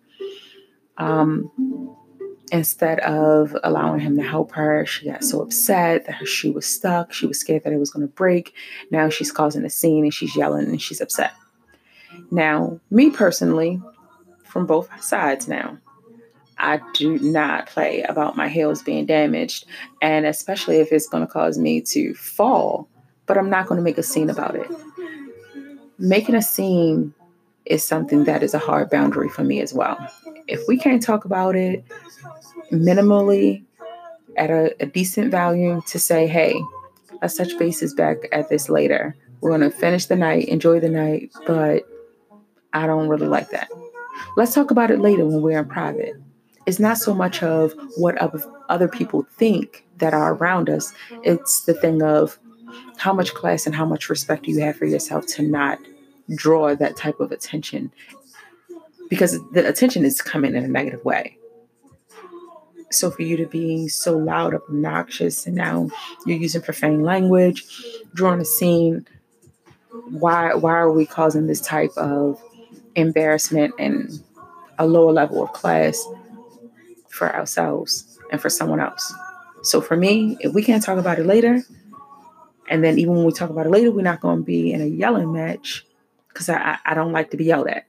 Um, 0.97 1.97
instead 2.53 3.01
of 3.01 3.57
allowing 3.63 4.01
him 4.01 4.17
to 4.17 4.23
help 4.23 4.53
her, 4.53 4.85
she 4.87 5.07
got 5.07 5.25
so 5.25 5.41
upset 5.41 6.07
that 6.07 6.17
her 6.17 6.27
shoe 6.27 6.53
was 6.53 6.67
stuck. 6.67 7.13
She 7.13 7.27
was 7.27 7.39
scared 7.39 7.65
that 7.65 7.73
it 7.73 7.79
was 7.79 7.91
going 7.91 8.07
to 8.07 8.13
break. 8.13 8.55
Now 8.91 9.09
she's 9.09 9.33
causing 9.33 9.65
a 9.65 9.71
scene 9.71 10.05
and 10.05 10.15
she's 10.15 10.37
yelling 10.37 10.67
and 10.67 10.83
she's 10.83 11.01
upset. 11.01 11.33
Now, 12.31 12.81
me 12.91 13.11
personally, 13.11 13.81
from 14.45 14.67
both 14.67 14.89
sides 15.03 15.49
now, 15.49 15.79
I 16.59 16.81
do 16.93 17.19
not 17.19 17.67
play 17.67 18.03
about 18.03 18.37
my 18.37 18.49
heels 18.49 18.83
being 18.83 19.07
damaged, 19.07 19.65
and 20.03 20.27
especially 20.27 20.77
if 20.77 20.93
it's 20.93 21.09
going 21.09 21.27
to 21.27 21.33
cause 21.33 21.57
me 21.57 21.81
to 21.83 22.15
fall, 22.15 22.89
but 23.27 23.39
I'm 23.39 23.49
not 23.49 23.67
going 23.67 23.79
to 23.79 23.83
make 23.83 23.97
a 23.97 24.03
scene 24.03 24.29
about 24.29 24.57
it. 24.57 24.67
Making 26.01 26.35
a 26.35 26.43
scene 26.43 27.15
is 27.67 27.87
something 27.87 28.25
that 28.25 28.43
is 28.43 28.55
a 28.55 28.59
hard 28.59 28.91
boundary 28.91 29.29
for 29.29 29.45
me 29.45 29.61
as 29.61 29.73
well. 29.73 29.99
If 30.49 30.61
we 30.67 30.79
can't 30.79 31.03
talk 31.03 31.25
about 31.25 31.55
it 31.55 31.85
minimally 32.73 33.63
at 34.37 34.51
a, 34.51 34.75
a 34.81 34.87
decent 34.87 35.31
volume 35.31 35.83
to 35.83 35.99
say, 35.99 36.27
hey, 36.27 36.61
let's 37.21 37.37
touch 37.37 37.57
bases 37.59 37.95
back 37.95 38.17
at 38.33 38.49
this 38.49 38.69
later. 38.69 39.15
We're 39.41 39.51
going 39.51 39.71
to 39.71 39.71
finish 39.71 40.07
the 40.07 40.17
night, 40.17 40.49
enjoy 40.49 40.81
the 40.81 40.89
night, 40.89 41.33
but 41.47 41.87
I 42.73 42.87
don't 42.87 43.09
really 43.09 43.27
like 43.27 43.51
that. 43.51 43.69
Let's 44.37 44.55
talk 44.55 44.71
about 44.71 44.91
it 44.91 45.01
later 45.01 45.27
when 45.27 45.43
we're 45.43 45.59
in 45.59 45.69
private. 45.69 46.15
It's 46.67 46.79
not 46.79 46.99
so 46.99 47.15
much 47.15 47.43
of 47.43 47.75
what 47.97 48.17
other 48.69 48.89
people 48.89 49.27
think 49.37 49.85
that 49.99 50.15
are 50.15 50.35
around 50.35 50.71
us, 50.71 50.93
it's 51.23 51.65
the 51.65 51.75
thing 51.75 52.03
of 52.03 52.39
how 52.97 53.13
much 53.13 53.35
class 53.35 53.67
and 53.67 53.75
how 53.75 53.85
much 53.85 54.09
respect 54.09 54.45
do 54.45 54.51
you 54.51 54.61
have 54.61 54.77
for 54.77 54.87
yourself 54.87 55.27
to 55.27 55.43
not 55.43 55.79
draw 56.35 56.75
that 56.75 56.97
type 56.97 57.21
of 57.21 57.33
attention 57.33 57.93
because 59.09 59.39
the 59.51 59.67
attention 59.69 60.05
is 60.05 60.23
coming 60.23 60.55
in 60.55 60.65
a 60.65 60.69
negative 60.69 61.05
way. 61.05 61.37
So 62.93 63.11
for 63.11 63.23
you 63.23 63.37
to 63.37 63.47
be 63.47 63.89
so 63.89 64.17
loud, 64.17 64.55
obnoxious, 64.55 65.47
and 65.47 65.55
now 65.55 65.91
you're 66.27 66.39
using 66.39 66.63
profane 66.63 67.03
language, 67.03 67.65
drawing 68.15 68.41
a 68.41 68.45
scene, 68.45 69.07
why 70.09 70.55
why 70.55 70.73
are 70.73 70.91
we 70.91 71.07
causing 71.07 71.47
this 71.47 71.61
type 71.61 71.93
of 71.97 72.43
embarrassment 72.97 73.75
and 73.79 74.23
a 74.79 74.87
lower 74.87 75.13
level 75.13 75.43
of 75.43 75.53
class 75.53 76.05
for 77.09 77.33
ourselves 77.35 78.19
and 78.33 78.41
for 78.41 78.49
someone 78.49 78.81
else? 78.81 79.13
So 79.63 79.81
for 79.81 79.97
me, 79.97 80.37
if 80.41 80.53
we 80.53 80.65
can't 80.65 80.83
talk 80.83 80.99
about 80.99 81.19
it 81.19 81.27
later, 81.27 81.63
and 82.69 82.83
then 82.83 82.99
even 82.99 83.15
when 83.15 83.25
we 83.25 83.33
talk 83.33 83.51
about 83.51 83.67
it 83.67 83.71
later, 83.71 83.91
we're 83.93 84.03
not 84.03 84.21
going 84.21 84.39
to 84.39 84.45
be 84.45 84.73
in 84.73 84.81
a 84.81 84.87
yelling 84.87 85.33
match 85.33 85.85
because 86.33 86.49
I, 86.49 86.79
I 86.85 86.95
don't 86.95 87.13
like 87.13 87.31
to 87.31 87.37
be 87.37 87.45
yelled 87.45 87.69
at. 87.69 87.87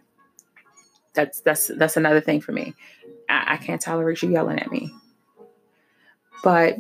That's 1.14 1.42
that's 1.42 1.68
that's 1.68 1.98
another 1.98 2.22
thing 2.22 2.42
for 2.42 2.52
me. 2.52 2.74
I, 3.30 3.54
I 3.54 3.58
can't 3.58 3.82
tolerate 3.82 4.22
you 4.22 4.32
yelling 4.32 4.60
at 4.60 4.72
me. 4.72 4.94
But 6.44 6.78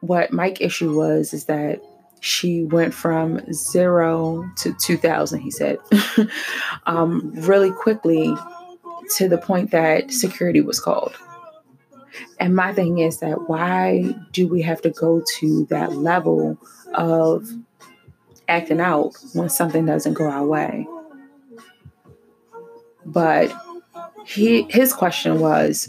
what 0.00 0.32
Mike 0.32 0.60
issue 0.60 0.94
was 0.94 1.32
is 1.32 1.46
that 1.46 1.80
she 2.20 2.62
went 2.62 2.94
from 2.94 3.40
zero 3.52 4.48
to 4.56 4.72
2000 4.74 5.40
he 5.40 5.50
said 5.50 5.76
um, 6.86 7.32
really 7.34 7.72
quickly 7.72 8.32
to 9.16 9.28
the 9.28 9.38
point 9.38 9.72
that 9.72 10.12
security 10.12 10.60
was 10.60 10.78
called 10.78 11.16
and 12.38 12.54
my 12.54 12.72
thing 12.72 12.98
is 12.98 13.18
that 13.18 13.48
why 13.48 14.14
do 14.30 14.46
we 14.46 14.62
have 14.62 14.80
to 14.82 14.90
go 14.90 15.22
to 15.38 15.64
that 15.66 15.96
level 15.96 16.56
of 16.94 17.48
acting 18.48 18.80
out 18.80 19.14
when 19.32 19.48
something 19.48 19.86
doesn't 19.86 20.14
go 20.14 20.28
our 20.28 20.46
way 20.46 20.86
but 23.04 23.52
he 24.24 24.62
his 24.68 24.92
question 24.92 25.40
was 25.40 25.88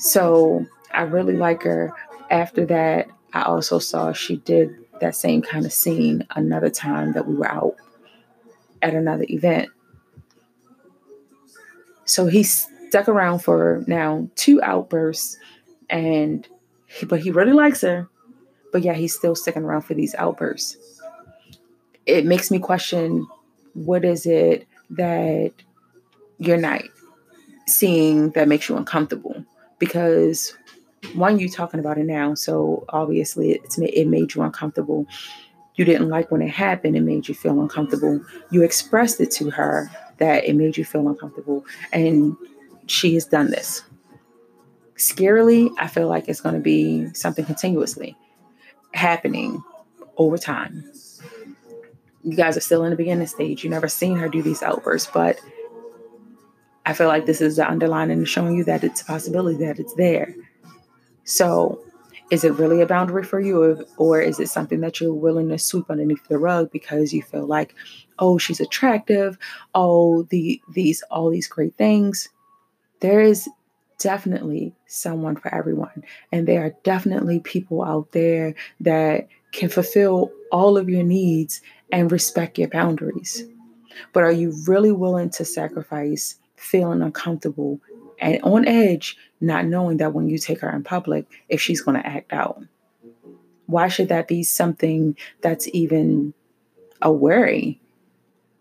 so 0.00 0.66
I 0.92 1.02
really 1.02 1.36
like 1.36 1.62
her. 1.62 1.92
After 2.30 2.64
that, 2.66 3.08
I 3.32 3.42
also 3.42 3.78
saw 3.78 4.12
she 4.12 4.36
did 4.38 4.74
that 5.00 5.14
same 5.14 5.42
kind 5.42 5.64
of 5.64 5.72
scene 5.72 6.26
another 6.34 6.70
time 6.70 7.12
that 7.12 7.26
we 7.26 7.34
were 7.34 7.50
out 7.50 7.76
at 8.82 8.94
another 8.94 9.24
event. 9.28 9.68
So 12.04 12.26
he 12.26 12.42
stuck 12.42 13.08
around 13.08 13.40
for 13.40 13.84
now 13.86 14.28
two 14.34 14.60
outbursts 14.62 15.38
and 15.88 16.46
he, 16.86 17.06
but 17.06 17.20
he 17.20 17.30
really 17.30 17.52
likes 17.52 17.82
her. 17.82 18.08
But 18.72 18.82
yeah, 18.82 18.94
he's 18.94 19.14
still 19.14 19.34
sticking 19.34 19.62
around 19.62 19.82
for 19.82 19.94
these 19.94 20.14
outbursts. 20.16 20.99
It 22.06 22.24
makes 22.24 22.50
me 22.50 22.58
question 22.58 23.26
what 23.74 24.04
is 24.04 24.26
it 24.26 24.66
that 24.90 25.52
you're 26.38 26.56
not 26.56 26.82
seeing 27.66 28.30
that 28.30 28.48
makes 28.48 28.68
you 28.68 28.76
uncomfortable? 28.76 29.44
Because 29.78 30.56
one 31.14 31.38
you 31.38 31.48
talking 31.48 31.80
about 31.80 31.98
it 31.98 32.04
now 32.04 32.34
so 32.34 32.84
obviously 32.90 33.52
it's 33.52 33.78
it 33.78 34.06
made 34.06 34.34
you 34.34 34.42
uncomfortable. 34.42 35.06
You 35.76 35.84
didn't 35.84 36.08
like 36.08 36.30
when 36.30 36.42
it 36.42 36.50
happened 36.50 36.96
it 36.96 37.02
made 37.02 37.28
you 37.28 37.34
feel 37.34 37.60
uncomfortable. 37.60 38.20
You 38.50 38.62
expressed 38.62 39.20
it 39.20 39.30
to 39.32 39.50
her 39.50 39.90
that 40.18 40.44
it 40.44 40.54
made 40.56 40.76
you 40.76 40.84
feel 40.84 41.08
uncomfortable 41.08 41.64
and 41.92 42.36
she 42.86 43.14
has 43.14 43.24
done 43.24 43.50
this. 43.50 43.82
Scarily 44.96 45.70
i 45.78 45.86
feel 45.86 46.08
like 46.08 46.28
it's 46.28 46.42
going 46.42 46.54
to 46.54 46.60
be 46.60 47.12
something 47.14 47.44
continuously 47.46 48.16
happening 48.92 49.62
over 50.18 50.36
time 50.36 50.84
you 52.22 52.36
guys 52.36 52.56
are 52.56 52.60
still 52.60 52.84
in 52.84 52.90
the 52.90 52.96
beginning 52.96 53.26
stage 53.26 53.64
you 53.64 53.70
never 53.70 53.88
seen 53.88 54.16
her 54.16 54.28
do 54.28 54.42
these 54.42 54.62
outbursts 54.62 55.10
but 55.12 55.40
I 56.86 56.92
feel 56.92 57.08
like 57.08 57.26
this 57.26 57.40
is 57.40 57.56
the 57.56 57.68
underlining 57.68 58.24
showing 58.24 58.56
you 58.56 58.64
that 58.64 58.84
it's 58.84 59.02
a 59.02 59.04
possibility 59.04 59.58
that 59.64 59.78
it's 59.78 59.94
there. 59.94 60.34
So, 61.24 61.84
is 62.30 62.44
it 62.44 62.54
really 62.54 62.80
a 62.80 62.86
boundary 62.86 63.24
for 63.24 63.40
you, 63.40 63.62
or, 63.62 63.84
or 63.96 64.20
is 64.20 64.40
it 64.40 64.48
something 64.48 64.80
that 64.80 65.00
you're 65.00 65.12
willing 65.12 65.48
to 65.48 65.58
sweep 65.58 65.90
underneath 65.90 66.26
the 66.28 66.38
rug 66.38 66.70
because 66.70 67.12
you 67.12 67.22
feel 67.22 67.46
like, 67.46 67.74
oh, 68.18 68.38
she's 68.38 68.60
attractive, 68.60 69.36
oh, 69.74 70.22
the 70.30 70.60
these 70.72 71.02
all 71.10 71.30
these 71.30 71.48
great 71.48 71.76
things? 71.76 72.28
There 73.00 73.20
is 73.20 73.48
definitely 73.98 74.74
someone 74.86 75.36
for 75.36 75.52
everyone, 75.54 76.04
and 76.32 76.48
there 76.48 76.64
are 76.64 76.74
definitely 76.82 77.40
people 77.40 77.84
out 77.84 78.12
there 78.12 78.54
that 78.80 79.28
can 79.52 79.68
fulfill 79.68 80.32
all 80.50 80.78
of 80.78 80.88
your 80.88 81.02
needs 81.02 81.60
and 81.92 82.10
respect 82.10 82.58
your 82.58 82.68
boundaries. 82.68 83.44
But 84.12 84.24
are 84.24 84.32
you 84.32 84.54
really 84.66 84.92
willing 84.92 85.30
to 85.30 85.44
sacrifice 85.44 86.36
feeling 86.56 87.02
uncomfortable 87.02 87.80
and 88.20 88.40
on 88.42 88.68
edge, 88.68 89.16
not 89.40 89.64
knowing 89.64 89.96
that 89.96 90.12
when 90.12 90.28
you 90.28 90.38
take 90.38 90.60
her 90.60 90.70
in 90.70 90.84
public, 90.84 91.26
if 91.48 91.60
she's 91.60 91.80
going 91.80 92.00
to 92.00 92.06
act 92.06 92.32
out. 92.32 92.62
Why 93.66 93.88
should 93.88 94.08
that 94.08 94.28
be 94.28 94.42
something 94.42 95.16
that's 95.40 95.68
even 95.72 96.34
a 97.00 97.10
worry? 97.10 97.80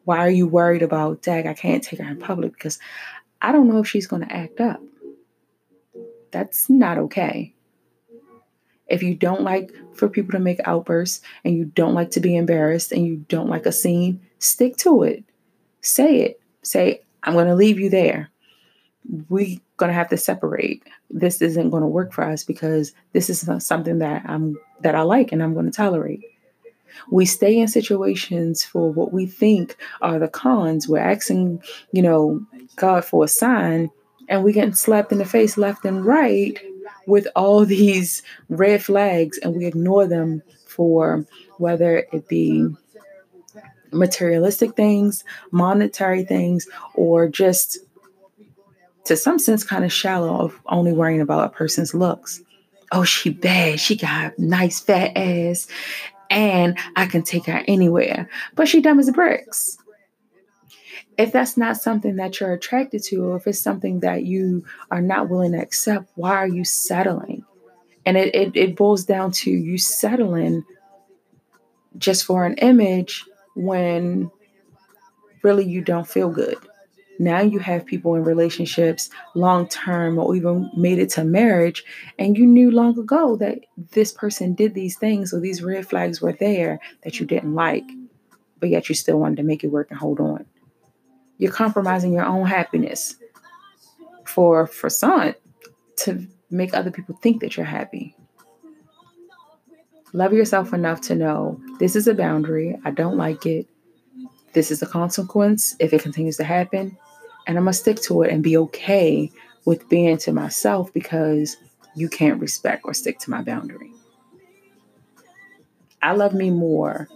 Why 0.05 0.19
are 0.19 0.29
you 0.29 0.47
worried 0.47 0.81
about, 0.81 1.21
Dag, 1.21 1.45
I 1.45 1.53
can't 1.53 1.83
take 1.83 1.99
her 1.99 2.09
in 2.09 2.17
public 2.17 2.53
because 2.53 2.79
I 3.41 3.51
don't 3.51 3.67
know 3.67 3.79
if 3.79 3.87
she's 3.87 4.07
going 4.07 4.25
to 4.25 4.33
act 4.33 4.61
up? 4.61 4.81
That's 6.31 6.69
not 6.69 6.97
okay. 6.97 7.53
If 8.89 9.03
you 9.03 9.15
don't 9.15 9.41
like 9.41 9.71
for 9.93 10.09
people 10.09 10.31
to 10.31 10.39
make 10.39 10.59
outbursts 10.65 11.21
and 11.43 11.55
you 11.55 11.65
don't 11.65 11.93
like 11.93 12.11
to 12.11 12.19
be 12.19 12.35
embarrassed 12.35 12.91
and 12.91 13.05
you 13.05 13.17
don't 13.29 13.49
like 13.49 13.65
a 13.65 13.71
scene, 13.71 14.19
stick 14.39 14.77
to 14.77 15.03
it. 15.03 15.23
Say 15.81 16.21
it. 16.21 16.41
Say, 16.63 17.01
I'm 17.23 17.33
going 17.33 17.47
to 17.47 17.55
leave 17.55 17.79
you 17.79 17.89
there. 17.89 18.29
We're 19.29 19.59
going 19.77 19.89
to 19.89 19.93
have 19.93 20.09
to 20.09 20.17
separate. 20.17 20.83
This 21.09 21.41
isn't 21.41 21.69
going 21.69 21.81
to 21.81 21.87
work 21.87 22.13
for 22.13 22.23
us 22.23 22.43
because 22.43 22.93
this 23.13 23.29
is 23.29 23.47
not 23.47 23.63
something 23.63 23.99
that 23.99 24.23
I'm 24.25 24.57
that 24.81 24.95
I 24.95 25.01
like 25.01 25.31
and 25.31 25.41
I'm 25.41 25.53
going 25.53 25.65
to 25.65 25.71
tolerate. 25.71 26.23
We 27.11 27.25
stay 27.25 27.57
in 27.57 27.67
situations 27.67 28.63
for 28.63 28.91
what 28.91 29.13
we 29.13 29.25
think 29.25 29.77
are 30.01 30.19
the 30.19 30.27
cons. 30.27 30.87
We're 30.87 30.99
asking, 30.99 31.61
you 31.91 32.01
know, 32.01 32.45
God 32.75 33.05
for 33.05 33.23
a 33.23 33.27
sign, 33.27 33.89
and 34.27 34.43
we 34.43 34.53
get 34.53 34.75
slapped 34.75 35.11
in 35.11 35.17
the 35.17 35.25
face 35.25 35.57
left 35.57 35.85
and 35.85 36.05
right 36.05 36.59
with 37.09 37.27
all 37.35 37.65
these 37.77 38.23
red 38.47 38.83
flags, 38.83 39.37
and 39.39 39.55
we 39.55 39.65
ignore 39.65 40.07
them 40.07 40.41
for 40.65 41.25
whether 41.57 42.05
it 42.13 42.27
be 42.27 42.67
materialistic 43.91 44.75
things, 44.75 45.23
monetary 45.51 46.23
things, 46.23 46.67
or 46.93 47.27
just 47.27 47.79
to 49.05 49.17
some 49.17 49.39
sense 49.39 49.63
kind 49.63 49.83
of 49.83 49.91
shallow 49.91 50.39
of 50.39 50.59
only 50.67 50.93
worrying 50.93 51.21
about 51.21 51.45
a 51.45 51.49
person's 51.49 51.93
looks. 51.93 52.41
Oh, 52.91 53.03
she 53.03 53.31
bad. 53.31 53.79
She 53.79 53.95
got 53.95 54.37
nice 54.37 54.79
fat 54.79 55.17
ass 55.17 55.67
and 56.29 56.77
I 56.95 57.07
can 57.07 57.23
take 57.23 57.45
her 57.45 57.63
anywhere. 57.67 58.29
But 58.55 58.67
she 58.67 58.81
dumb 58.81 58.99
as 58.99 59.09
bricks. 59.11 59.77
If 61.19 61.33
that's 61.33 61.57
not 61.57 61.75
something 61.75 62.15
that 62.15 62.39
you're 62.39 62.53
attracted 62.53 63.03
to, 63.03 63.25
or 63.25 63.35
if 63.35 63.45
it's 63.45 63.59
something 63.59 63.99
that 63.99 64.23
you 64.23 64.63
are 64.89 65.01
not 65.01 65.27
willing 65.27 65.51
to 65.51 65.61
accept, 65.61 66.09
why 66.15 66.31
are 66.37 66.47
you 66.47 66.63
settling? 66.63 67.43
And 68.05 68.15
it, 68.15 68.33
it, 68.33 68.55
it 68.55 68.75
boils 68.77 69.03
down 69.03 69.31
to 69.33 69.51
you 69.51 69.77
settling 69.77 70.63
just 71.97 72.23
for 72.23 72.45
an 72.45 72.53
image 72.59 73.25
when 73.53 74.31
really 75.43 75.65
you 75.65 75.81
don't 75.81 76.07
feel 76.07 76.29
good. 76.29 76.55
Now 77.19 77.41
you 77.41 77.59
have 77.59 77.85
people 77.85 78.15
in 78.15 78.23
relationships 78.23 79.09
long 79.35 79.67
term 79.67 80.17
or 80.17 80.33
even 80.37 80.71
made 80.77 80.99
it 80.99 81.09
to 81.11 81.25
marriage, 81.25 81.83
and 82.17 82.37
you 82.37 82.45
knew 82.45 82.71
long 82.71 82.97
ago 82.97 83.35
that 83.35 83.59
this 83.91 84.13
person 84.13 84.53
did 84.53 84.73
these 84.73 84.97
things 84.97 85.33
or 85.33 85.41
these 85.41 85.61
red 85.61 85.85
flags 85.85 86.21
were 86.21 86.31
there 86.31 86.79
that 87.03 87.19
you 87.19 87.25
didn't 87.25 87.55
like, 87.55 87.83
but 88.61 88.69
yet 88.69 88.87
you 88.87 88.95
still 88.95 89.19
wanted 89.19 89.35
to 89.35 89.43
make 89.43 89.65
it 89.65 89.67
work 89.67 89.91
and 89.91 89.99
hold 89.99 90.21
on. 90.21 90.45
You're 91.39 91.51
compromising 91.51 92.13
your 92.13 92.25
own 92.25 92.45
happiness 92.45 93.15
for 94.25 94.67
for 94.67 94.89
some 94.89 95.33
to 95.97 96.27
make 96.51 96.73
other 96.73 96.91
people 96.91 97.17
think 97.21 97.41
that 97.41 97.57
you're 97.57 97.65
happy. 97.65 98.15
Love 100.13 100.33
yourself 100.33 100.73
enough 100.73 101.01
to 101.01 101.15
know 101.15 101.59
this 101.79 101.95
is 101.95 102.07
a 102.07 102.13
boundary. 102.13 102.77
I 102.83 102.91
don't 102.91 103.17
like 103.17 103.45
it. 103.45 103.67
This 104.53 104.71
is 104.71 104.81
a 104.81 104.87
consequence 104.87 105.75
if 105.79 105.93
it 105.93 106.01
continues 106.01 106.37
to 106.37 106.43
happen. 106.43 106.97
And 107.47 107.57
I'm 107.57 107.63
going 107.63 107.73
to 107.73 107.79
stick 107.79 108.01
to 108.03 108.23
it 108.23 108.31
and 108.31 108.43
be 108.43 108.57
okay 108.57 109.31
with 109.65 109.87
being 109.89 110.17
to 110.19 110.31
myself 110.31 110.91
because 110.93 111.57
you 111.95 112.09
can't 112.09 112.39
respect 112.39 112.81
or 112.85 112.93
stick 112.93 113.19
to 113.19 113.29
my 113.29 113.41
boundary. 113.41 113.91
I 116.01 116.13
love 116.13 116.33
me 116.33 116.49
more 116.49 117.07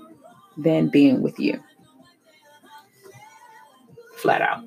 than 0.57 0.89
being 0.89 1.21
with 1.21 1.39
you. 1.39 1.63
Flat 4.23 4.41
out. 4.41 4.63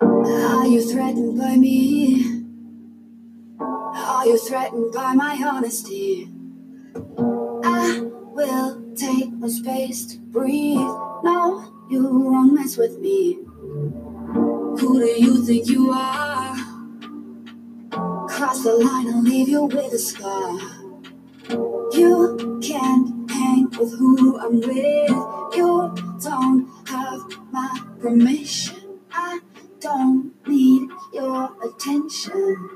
Are 0.00 0.66
you 0.66 0.80
threatened 0.90 1.36
by 1.38 1.56
me? 1.56 2.42
Are 3.60 4.26
you 4.26 4.38
threatened 4.38 4.94
by 4.94 5.12
my 5.12 5.38
honesty? 5.44 6.30
I 7.62 8.00
will 8.00 8.94
take 8.96 9.30
no 9.30 9.48
space 9.48 10.06
to 10.06 10.18
breathe. 10.20 10.78
No, 10.78 11.70
you 11.90 12.02
won't 12.02 12.54
mess 12.54 12.78
with 12.78 12.98
me. 12.98 13.34
Who 14.80 15.00
do 15.00 15.22
you 15.22 15.44
think 15.44 15.68
you 15.68 15.90
are? 15.90 16.61
Cross 18.42 18.64
the 18.64 18.74
line 18.74 19.06
and 19.06 19.22
leave 19.22 19.48
you 19.48 19.66
with 19.66 19.92
a 19.92 19.98
scar. 20.00 20.58
You 21.92 22.58
can't 22.60 23.30
hang 23.30 23.70
with 23.70 23.96
who 23.96 24.36
I'm 24.40 24.58
with. 24.58 25.56
You 25.56 25.94
don't 26.20 26.68
have 26.88 27.20
my 27.52 27.84
permission. 28.00 28.98
I 29.12 29.38
don't 29.78 30.32
need 30.48 30.90
your 31.12 31.52
attention. 31.62 32.68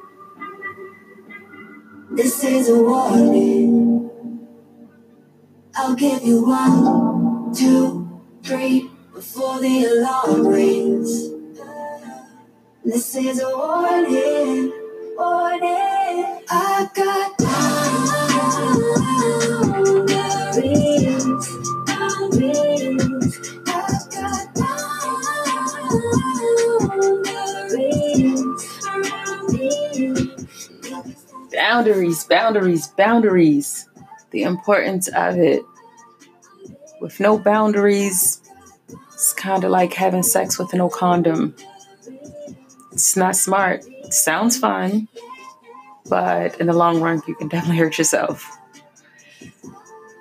This 2.12 2.44
is 2.44 2.68
a 2.68 2.80
warning. 2.80 4.08
I'll 5.74 5.96
give 5.96 6.22
you 6.22 6.46
one, 6.46 7.52
two, 7.52 8.22
three 8.44 8.88
before 9.12 9.58
the 9.58 9.84
alarm 9.84 10.46
rings. 10.46 11.28
This 12.84 13.16
is 13.16 13.40
a 13.40 13.48
warning, 13.48 14.72
Boundaries, 31.52 32.24
boundaries, 32.24 32.86
boundaries. 32.88 33.88
The 34.32 34.42
importance 34.42 35.08
of 35.08 35.38
it. 35.38 35.62
With 37.00 37.20
no 37.20 37.38
boundaries, 37.38 38.42
it's 39.14 39.32
kind 39.32 39.64
of 39.64 39.70
like 39.70 39.94
having 39.94 40.22
sex 40.22 40.58
with 40.58 40.74
no 40.74 40.90
condom. 40.90 41.54
It's 42.96 43.14
not 43.14 43.36
smart. 43.36 43.84
It 43.86 44.14
sounds 44.14 44.56
fun, 44.56 45.06
but 46.08 46.58
in 46.58 46.66
the 46.66 46.72
long 46.72 47.02
run, 47.02 47.20
you 47.28 47.34
can 47.34 47.46
definitely 47.46 47.76
hurt 47.76 47.98
yourself. 47.98 48.50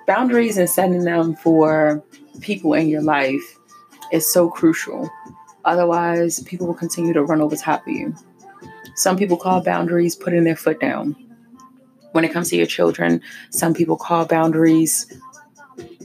Boundaries 0.06 0.58
and 0.58 0.68
setting 0.68 1.04
them 1.04 1.36
for 1.36 2.04
people 2.42 2.74
in 2.74 2.90
your 2.90 3.00
life 3.00 3.58
is 4.12 4.30
so 4.30 4.50
crucial. 4.50 5.08
Otherwise, 5.64 6.42
people 6.42 6.66
will 6.66 6.74
continue 6.74 7.14
to 7.14 7.24
run 7.24 7.40
over 7.40 7.56
top 7.56 7.80
of 7.86 7.94
you. 7.94 8.14
Some 8.94 9.16
people 9.16 9.38
call 9.38 9.62
boundaries 9.62 10.14
putting 10.14 10.44
their 10.44 10.54
foot 10.54 10.78
down. 10.78 11.16
When 12.12 12.26
it 12.26 12.32
comes 12.34 12.50
to 12.50 12.56
your 12.56 12.66
children, 12.66 13.22
some 13.48 13.72
people 13.72 13.96
call 13.96 14.26
boundaries 14.26 15.18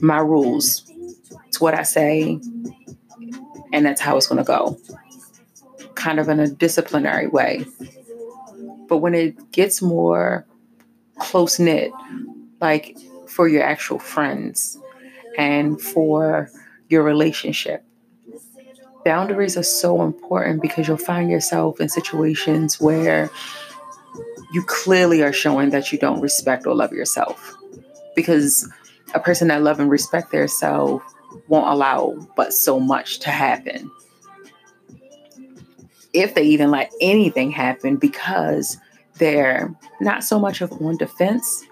my 0.00 0.20
rules. 0.20 0.90
It's 1.48 1.60
what 1.60 1.74
I 1.74 1.82
say, 1.82 2.40
and 3.74 3.84
that's 3.84 4.00
how 4.00 4.16
it's 4.16 4.26
going 4.26 4.42
to 4.42 4.44
go. 4.44 4.78
Kind 6.02 6.18
of 6.18 6.28
in 6.28 6.40
a 6.40 6.48
disciplinary 6.48 7.28
way. 7.28 7.64
But 8.88 8.96
when 8.96 9.14
it 9.14 9.52
gets 9.52 9.80
more 9.80 10.44
close 11.20 11.60
knit, 11.60 11.92
like 12.60 12.98
for 13.28 13.46
your 13.46 13.62
actual 13.62 14.00
friends 14.00 14.76
and 15.38 15.80
for 15.80 16.50
your 16.88 17.04
relationship, 17.04 17.84
boundaries 19.04 19.56
are 19.56 19.62
so 19.62 20.02
important 20.02 20.60
because 20.60 20.88
you'll 20.88 20.96
find 20.96 21.30
yourself 21.30 21.80
in 21.80 21.88
situations 21.88 22.80
where 22.80 23.30
you 24.52 24.64
clearly 24.64 25.22
are 25.22 25.32
showing 25.32 25.70
that 25.70 25.92
you 25.92 25.98
don't 26.00 26.20
respect 26.20 26.66
or 26.66 26.74
love 26.74 26.92
yourself. 26.92 27.56
Because 28.16 28.68
a 29.14 29.20
person 29.20 29.46
that 29.48 29.62
love 29.62 29.78
and 29.78 29.88
respect 29.88 30.32
their 30.32 30.48
self 30.48 31.00
won't 31.46 31.68
allow 31.68 32.16
but 32.34 32.52
so 32.52 32.80
much 32.80 33.20
to 33.20 33.30
happen. 33.30 33.88
If 36.12 36.34
they 36.34 36.42
even 36.42 36.70
let 36.70 36.92
anything 37.00 37.50
happen 37.50 37.96
because 37.96 38.76
they're 39.18 39.74
not 40.00 40.24
so 40.24 40.38
much 40.38 40.60
of 40.60 40.72
on 40.72 40.96
defense, 40.96 41.64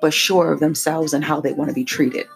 but 0.00 0.12
sure 0.12 0.52
of 0.52 0.60
themselves 0.60 1.12
and 1.12 1.24
how 1.24 1.40
they 1.40 1.52
want 1.52 1.70
to 1.70 1.74
be 1.74 1.84
treated. 1.84 2.26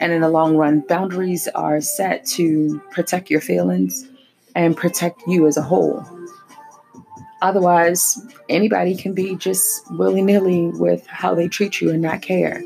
And 0.00 0.12
in 0.12 0.20
the 0.20 0.28
long 0.28 0.56
run, 0.56 0.80
boundaries 0.80 1.48
are 1.48 1.80
set 1.80 2.24
to 2.26 2.80
protect 2.90 3.30
your 3.30 3.40
feelings 3.40 4.08
and 4.54 4.76
protect 4.76 5.22
you 5.26 5.46
as 5.46 5.56
a 5.56 5.62
whole. 5.62 6.04
Otherwise, 7.42 8.26
anybody 8.48 8.96
can 8.96 9.12
be 9.12 9.36
just 9.36 9.90
willy 9.92 10.22
nilly 10.22 10.68
with 10.74 11.06
how 11.06 11.34
they 11.34 11.48
treat 11.48 11.80
you 11.80 11.90
and 11.90 12.00
not 12.00 12.22
care. 12.22 12.62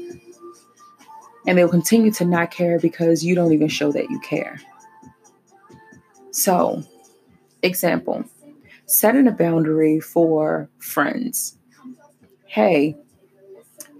And 1.46 1.59
they'll 1.59 1.68
continue 1.68 2.12
to 2.12 2.25
not 2.25 2.51
care 2.51 2.79
because 2.79 3.25
you 3.25 3.35
don't 3.35 3.53
even 3.53 3.68
show 3.68 3.90
that 3.92 4.09
you 4.11 4.20
care. 4.20 4.61
So, 6.31 6.85
example 7.62 8.25
setting 8.87 9.29
a 9.29 9.33
boundary 9.33 10.01
for 10.01 10.68
friends. 10.79 11.57
Hey, 12.46 12.96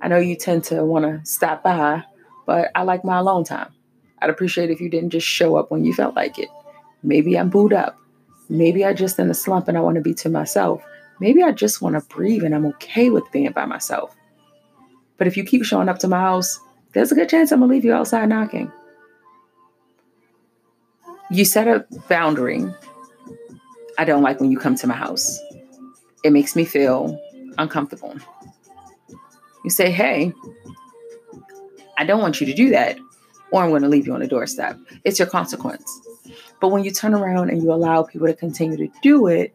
I 0.01 0.09
know 0.09 0.19
you 0.19 0.35
tend 0.35 0.65
to 0.65 0.85
want 0.85 1.05
to 1.05 1.25
stop 1.25 1.63
by, 1.63 2.03
but 2.45 2.71
I 2.75 2.83
like 2.83 3.05
my 3.05 3.19
alone 3.19 3.45
time. 3.45 3.73
I'd 4.21 4.31
appreciate 4.31 4.71
if 4.71 4.81
you 4.81 4.89
didn't 4.89 5.11
just 5.11 5.27
show 5.27 5.57
up 5.57 5.71
when 5.71 5.85
you 5.85 5.95
felt 5.95 6.17
like 6.17 6.39
it. 6.39 6.49
Maybe 7.03 7.39
I'm 7.39 7.51
booed 7.51 7.73
up. 7.73 7.99
Maybe 8.49 8.85
I 8.85 8.93
just 8.93 9.19
in 9.19 9.31
a 9.31 9.35
slump 9.35 9.69
and 9.69 9.79
I 9.79 9.81
want 9.81 9.95
to 9.95 10.01
be 10.01 10.13
to 10.15 10.29
myself. 10.29 10.83
Maybe 11.21 11.43
I 11.43 11.53
just 11.53 11.81
want 11.81 11.95
to 11.95 12.15
breathe 12.15 12.43
and 12.43 12.55
I'm 12.55 12.67
okay 12.67 13.11
with 13.11 13.31
being 13.31 13.53
by 13.53 13.67
myself. 13.67 14.17
But 15.19 15.29
if 15.29 15.37
you 15.37 15.45
keep 15.45 15.65
showing 15.65 15.89
up 15.89 16.01
to 16.01 16.09
my 16.09 16.19
house, 16.19 16.59
there's 16.93 17.13
a 17.13 17.15
good 17.15 17.29
chance 17.29 17.53
I'm 17.53 17.61
gonna 17.61 17.71
leave 17.71 17.85
you 17.85 17.93
outside 17.93 18.29
knocking. 18.29 18.73
You 21.31 21.45
set 21.45 21.69
a 21.69 21.87
boundary. 22.09 22.67
I 24.01 24.05
don't 24.05 24.23
like 24.23 24.41
when 24.41 24.51
you 24.51 24.59
come 24.59 24.77
to 24.77 24.87
my 24.87 24.95
house. 24.95 25.39
It 26.25 26.33
makes 26.33 26.57
me 26.57 26.65
feel 26.65 27.21
uncomfortable. 27.59 28.17
You 29.63 29.69
say, 29.69 29.91
hey, 29.91 30.33
I 31.99 32.07
don't 32.07 32.23
want 32.23 32.41
you 32.41 32.47
to 32.47 32.55
do 32.55 32.71
that, 32.71 32.99
or 33.51 33.63
I'm 33.63 33.69
going 33.69 33.83
to 33.83 33.91
leave 33.91 34.07
you 34.07 34.15
on 34.15 34.21
the 34.21 34.27
doorstep. 34.27 34.79
It's 35.05 35.19
your 35.19 35.29
consequence. 35.29 35.85
But 36.63 36.69
when 36.69 36.83
you 36.83 36.93
turn 36.93 37.13
around 37.13 37.51
and 37.51 37.63
you 37.63 37.75
allow 37.75 38.03
people 38.03 38.27
to 38.27 38.33
continue 38.33 38.79
to 38.79 38.89
do 39.03 39.27
it 39.27 39.55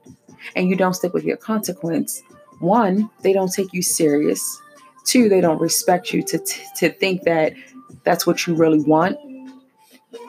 and 0.55 0.69
you 0.69 0.75
don't 0.75 0.93
stick 0.93 1.11
with 1.11 1.23
your 1.23 1.37
consequence, 1.37 2.21
one, 2.59 3.09
they 3.23 3.33
don't 3.33 3.51
take 3.51 3.73
you 3.73 3.81
serious. 3.81 4.61
Two, 5.05 5.27
they 5.27 5.41
don't 5.41 5.59
respect 5.59 6.13
you 6.13 6.21
to, 6.21 6.37
t- 6.37 6.61
to 6.75 6.91
think 6.91 7.23
that 7.23 7.53
that's 8.03 8.27
what 8.27 8.45
you 8.45 8.53
really 8.53 8.81
want. 8.81 9.17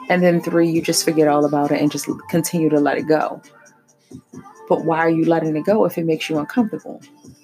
And 0.09 0.23
then 0.23 0.41
three, 0.41 0.71
you 0.71 0.81
just 0.81 1.05
forget 1.05 1.27
all 1.27 1.45
about 1.45 1.69
it 1.71 1.79
and 1.79 1.91
just 1.91 2.09
continue 2.31 2.69
to 2.69 2.79
let 2.79 2.97
it 2.97 3.07
go. 3.07 3.43
But 4.69 4.85
why 4.85 4.99
are 4.99 5.09
you 5.09 5.25
letting 5.25 5.55
it 5.55 5.65
go 5.65 5.85
if 5.85 5.97
it 5.97 6.05
makes 6.05 6.29
you 6.29 6.37
uncomfortable? 6.37 7.01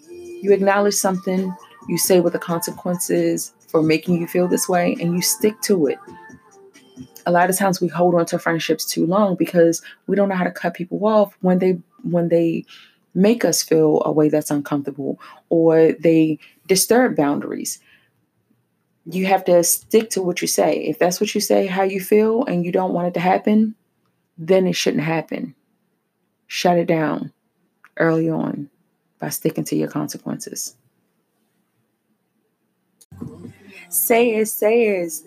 You 0.09 0.51
acknowledge 0.51 0.95
something, 0.95 1.55
you 1.87 1.97
say 1.97 2.19
what 2.19 2.33
the 2.33 2.39
consequences 2.39 3.53
for 3.67 3.81
making 3.81 4.19
you 4.19 4.27
feel 4.27 4.47
this 4.47 4.67
way, 4.67 4.95
and 4.99 5.13
you 5.13 5.21
stick 5.21 5.59
to 5.61 5.87
it 5.87 5.97
a 7.25 7.31
lot 7.31 7.49
of 7.49 7.57
times 7.57 7.81
we 7.81 7.87
hold 7.87 8.15
on 8.15 8.25
to 8.27 8.39
friendships 8.39 8.85
too 8.85 9.05
long 9.05 9.35
because 9.35 9.81
we 10.07 10.15
don't 10.15 10.29
know 10.29 10.35
how 10.35 10.43
to 10.43 10.51
cut 10.51 10.73
people 10.73 11.05
off 11.05 11.37
when 11.41 11.59
they 11.59 11.79
when 12.03 12.29
they 12.29 12.65
make 13.15 13.45
us 13.45 13.61
feel 13.61 14.01
a 14.05 14.11
way 14.11 14.27
that's 14.29 14.51
uncomfortable 14.51 15.19
or 15.49 15.93
they 15.93 16.39
disturb 16.67 17.15
boundaries. 17.15 17.79
You 19.05 19.25
have 19.27 19.45
to 19.45 19.63
stick 19.63 20.09
to 20.11 20.21
what 20.21 20.41
you 20.41 20.47
say. 20.47 20.77
If 20.85 20.97
that's 20.97 21.19
what 21.19 21.35
you 21.35 21.41
say, 21.41 21.67
how 21.67 21.83
you 21.83 21.99
feel, 21.99 22.45
and 22.45 22.65
you 22.65 22.71
don't 22.71 22.93
want 22.93 23.09
it 23.09 23.13
to 23.15 23.19
happen, 23.19 23.75
then 24.37 24.65
it 24.65 24.75
shouldn't 24.75 25.03
happen. 25.03 25.55
Shut 26.53 26.77
it 26.77 26.85
down 26.85 27.33
early 27.97 28.29
on 28.29 28.69
by 29.17 29.29
sticking 29.29 29.63
to 29.63 29.75
your 29.75 29.87
consequences. 29.87 30.75
Sayers, 33.89 34.51
Sayers, 34.51 35.23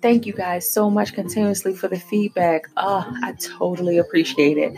thank 0.00 0.26
you 0.26 0.32
guys 0.32 0.70
so 0.70 0.88
much 0.88 1.12
continuously 1.12 1.74
for 1.74 1.88
the 1.88 1.98
feedback. 1.98 2.68
Oh, 2.76 3.04
I 3.20 3.32
totally 3.32 3.98
appreciate 3.98 4.58
it. 4.58 4.72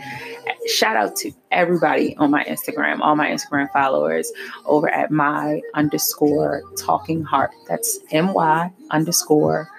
Shout 0.67 0.97
out 0.97 1.15
to 1.17 1.31
everybody 1.51 2.17
on 2.17 2.31
my 2.31 2.43
Instagram, 2.45 2.99
all 3.01 3.15
my 3.15 3.27
Instagram 3.27 3.71
followers 3.71 4.31
over 4.65 4.89
at 4.89 5.11
my 5.11 5.61
underscore 5.75 6.63
talking 6.75 7.21
heart. 7.21 7.51
That's 7.69 7.99
M 8.09 8.33
Y 8.33 8.73
underscore 8.89 9.69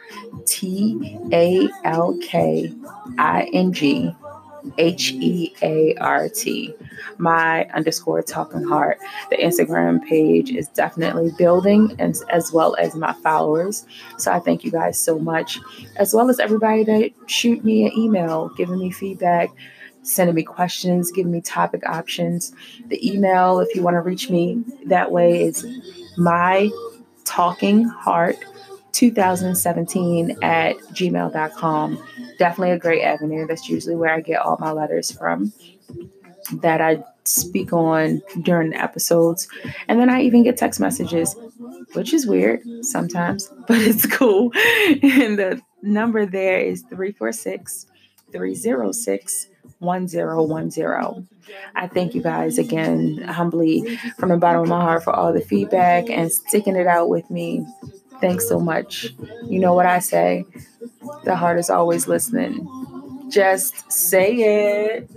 T 0.46 1.18
A 1.32 1.68
L 1.82 2.16
K 2.22 2.72
I 3.18 3.50
N 3.52 3.72
G 3.72 4.14
H 4.78 5.12
E 5.12 5.54
A 5.62 5.94
R 5.96 6.28
T, 6.28 6.74
my 7.18 7.64
underscore 7.74 8.22
talking 8.22 8.62
heart. 8.62 8.98
The 9.30 9.36
Instagram 9.36 10.04
page 10.04 10.50
is 10.50 10.68
definitely 10.68 11.32
building, 11.36 11.94
and 11.98 12.16
as 12.30 12.52
well 12.52 12.76
as 12.76 12.94
my 12.94 13.12
followers. 13.12 13.86
So 14.18 14.32
I 14.32 14.40
thank 14.40 14.64
you 14.64 14.70
guys 14.70 14.98
so 14.98 15.18
much, 15.18 15.60
as 15.96 16.14
well 16.14 16.30
as 16.30 16.38
everybody 16.40 16.84
that 16.84 17.10
shoot 17.26 17.64
me 17.64 17.86
an 17.86 17.92
email, 17.96 18.50
giving 18.56 18.78
me 18.78 18.90
feedback, 18.90 19.50
sending 20.02 20.34
me 20.34 20.42
questions, 20.42 21.10
giving 21.10 21.32
me 21.32 21.40
topic 21.40 21.82
options. 21.86 22.52
The 22.88 23.06
email, 23.06 23.60
if 23.60 23.74
you 23.74 23.82
want 23.82 23.94
to 23.94 24.00
reach 24.00 24.30
me 24.30 24.62
that 24.86 25.10
way, 25.10 25.44
is 25.44 25.66
my 26.16 26.70
talking 27.24 27.84
heart 27.84 28.36
2017 28.94 30.38
at 30.42 30.76
gmail.com. 30.92 32.02
Definitely 32.38 32.70
a 32.70 32.78
great 32.78 33.02
avenue. 33.02 33.46
That's 33.46 33.68
usually 33.68 33.96
where 33.96 34.14
I 34.14 34.20
get 34.20 34.40
all 34.40 34.56
my 34.58 34.70
letters 34.70 35.10
from 35.10 35.52
that 36.52 36.80
I 36.80 37.02
speak 37.24 37.72
on 37.72 38.22
during 38.42 38.70
the 38.70 38.82
episodes. 38.82 39.48
And 39.88 39.98
then 39.98 40.10
I 40.10 40.22
even 40.22 40.42
get 40.42 40.56
text 40.56 40.80
messages, 40.80 41.34
which 41.94 42.12
is 42.12 42.26
weird 42.26 42.60
sometimes, 42.82 43.48
but 43.68 43.78
it's 43.78 44.06
cool. 44.06 44.52
And 44.54 45.38
the 45.38 45.60
number 45.82 46.26
there 46.26 46.60
is 46.60 46.82
346 46.82 47.86
306 48.32 49.48
1010. 49.78 51.28
I 51.74 51.86
thank 51.88 52.14
you 52.14 52.22
guys 52.22 52.58
again, 52.58 53.18
humbly, 53.22 53.98
from 54.18 54.30
the 54.30 54.36
bottom 54.36 54.62
of 54.62 54.68
my 54.68 54.80
heart, 54.80 55.04
for 55.04 55.12
all 55.12 55.32
the 55.32 55.40
feedback 55.40 56.08
and 56.08 56.32
sticking 56.32 56.76
it 56.76 56.86
out 56.86 57.08
with 57.08 57.30
me 57.30 57.66
Thanks 58.20 58.48
so 58.48 58.58
much. 58.58 59.14
You 59.44 59.58
know 59.58 59.74
what 59.74 59.86
I 59.86 59.98
say? 59.98 60.44
The 61.24 61.36
heart 61.36 61.58
is 61.58 61.70
always 61.70 62.08
listening. 62.08 62.68
Just 63.30 63.90
say 63.90 64.96
it. 64.96 65.10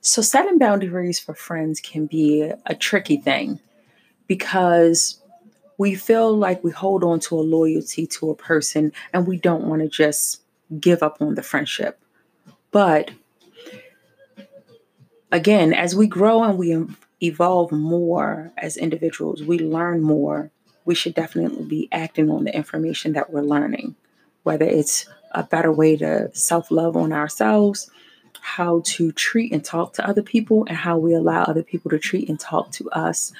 So, 0.00 0.20
setting 0.20 0.58
boundaries 0.58 1.18
for 1.18 1.34
friends 1.34 1.80
can 1.80 2.06
be 2.06 2.50
a 2.66 2.74
tricky 2.74 3.16
thing 3.16 3.58
because 4.26 5.18
we 5.78 5.94
feel 5.94 6.36
like 6.36 6.62
we 6.62 6.70
hold 6.70 7.02
on 7.02 7.20
to 7.20 7.36
a 7.36 7.40
loyalty 7.40 8.06
to 8.06 8.30
a 8.30 8.34
person 8.34 8.92
and 9.12 9.26
we 9.26 9.38
don't 9.38 9.64
want 9.64 9.82
to 9.82 9.88
just 9.88 10.42
give 10.78 11.02
up 11.02 11.20
on 11.20 11.34
the 11.34 11.42
friendship. 11.42 11.98
But 12.70 13.10
again, 15.32 15.72
as 15.72 15.96
we 15.96 16.06
grow 16.06 16.44
and 16.44 16.58
we 16.58 16.76
evolve 17.24 17.72
more 17.72 18.52
as 18.58 18.76
individuals, 18.76 19.42
we 19.42 19.58
learn 19.58 20.02
more, 20.02 20.50
we 20.84 20.94
should 20.94 21.14
definitely 21.14 21.64
be 21.64 21.88
acting 21.92 22.30
on 22.30 22.44
the 22.44 22.54
information 22.54 23.12
that 23.12 23.30
we're 23.30 23.42
learning, 23.42 23.94
whether 24.42 24.64
it's 24.64 25.06
a 25.32 25.42
better 25.42 25.72
way 25.72 25.96
to 25.96 26.30
self 26.34 26.70
love 26.70 26.96
on 26.96 27.12
ourselves, 27.12 27.90
how 28.40 28.82
to 28.84 29.12
treat 29.12 29.52
and 29.52 29.64
talk 29.64 29.94
to 29.94 30.06
other 30.06 30.22
people, 30.22 30.64
and 30.68 30.76
how 30.76 30.98
we 30.98 31.14
allow 31.14 31.42
other 31.42 31.62
people 31.62 31.90
to 31.90 31.98
treat 31.98 32.28
and 32.28 32.38
talk 32.38 32.70
to 32.72 32.88
us. 32.90 33.32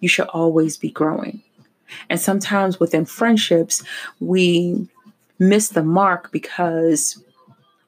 You 0.00 0.08
should 0.08 0.28
always 0.28 0.76
be 0.76 0.90
growing. 0.90 1.42
And 2.08 2.20
sometimes 2.20 2.80
within 2.80 3.04
friendships, 3.04 3.82
we 4.20 4.88
miss 5.38 5.68
the 5.68 5.82
mark 5.82 6.32
because 6.32 7.22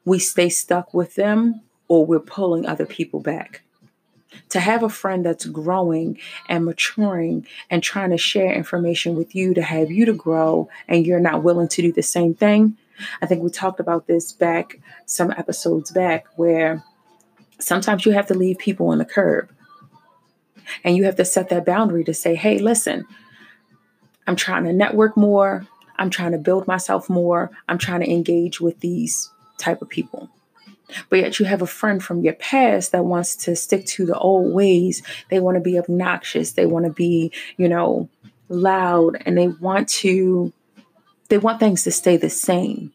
we 0.05 0.19
stay 0.19 0.49
stuck 0.49 0.93
with 0.93 1.15
them 1.15 1.61
or 1.87 2.05
we're 2.05 2.19
pulling 2.19 2.65
other 2.65 2.85
people 2.85 3.19
back 3.19 3.61
to 4.49 4.59
have 4.59 4.83
a 4.83 4.89
friend 4.89 5.25
that's 5.25 5.45
growing 5.45 6.19
and 6.49 6.65
maturing 6.65 7.47
and 7.69 7.81
trying 7.81 8.09
to 8.09 8.17
share 8.17 8.53
information 8.53 9.15
with 9.15 9.35
you 9.35 9.53
to 9.53 9.61
have 9.61 9.91
you 9.91 10.05
to 10.05 10.13
grow 10.13 10.69
and 10.87 11.05
you're 11.05 11.19
not 11.19 11.43
willing 11.43 11.67
to 11.69 11.81
do 11.81 11.91
the 11.91 12.03
same 12.03 12.33
thing. 12.33 12.77
I 13.21 13.25
think 13.25 13.43
we 13.43 13.49
talked 13.49 13.79
about 13.79 14.07
this 14.07 14.31
back 14.31 14.79
some 15.05 15.31
episodes 15.31 15.91
back 15.91 16.25
where 16.35 16.83
sometimes 17.59 18.05
you 18.05 18.11
have 18.13 18.27
to 18.27 18.33
leave 18.33 18.57
people 18.57 18.87
on 18.87 18.97
the 18.97 19.05
curb 19.05 19.49
and 20.83 20.95
you 20.95 21.03
have 21.05 21.15
to 21.17 21.25
set 21.25 21.49
that 21.49 21.65
boundary 21.65 22.03
to 22.03 22.13
say, 22.13 22.35
hey, 22.35 22.57
listen, 22.57 23.05
I'm 24.27 24.35
trying 24.35 24.63
to 24.65 24.73
network 24.73 25.15
more. 25.15 25.67
I'm 25.97 26.09
trying 26.09 26.31
to 26.31 26.37
build 26.37 26.67
myself 26.67 27.09
more. 27.09 27.51
I'm 27.69 27.77
trying 27.77 28.01
to 28.01 28.09
engage 28.09 28.59
with 28.59 28.79
these 28.79 29.29
type 29.57 29.81
of 29.81 29.89
people. 29.89 30.29
But 31.09 31.19
yet 31.19 31.39
you 31.39 31.45
have 31.45 31.61
a 31.61 31.67
friend 31.67 32.03
from 32.03 32.21
your 32.21 32.33
past 32.33 32.91
that 32.91 33.05
wants 33.05 33.35
to 33.37 33.55
stick 33.55 33.85
to 33.87 34.05
the 34.05 34.17
old 34.17 34.53
ways. 34.53 35.01
They 35.29 35.39
want 35.39 35.55
to 35.55 35.61
be 35.61 35.79
obnoxious. 35.79 36.51
They 36.51 36.65
want 36.65 36.85
to 36.85 36.91
be, 36.91 37.31
you 37.57 37.67
know, 37.67 38.09
loud 38.49 39.17
and 39.25 39.37
they 39.37 39.47
want 39.47 39.89
to 39.89 40.53
they 41.29 41.37
want 41.39 41.59
things 41.59 41.83
to 41.83 41.91
stay 41.91 42.17
the 42.17 42.29
same. 42.29 42.93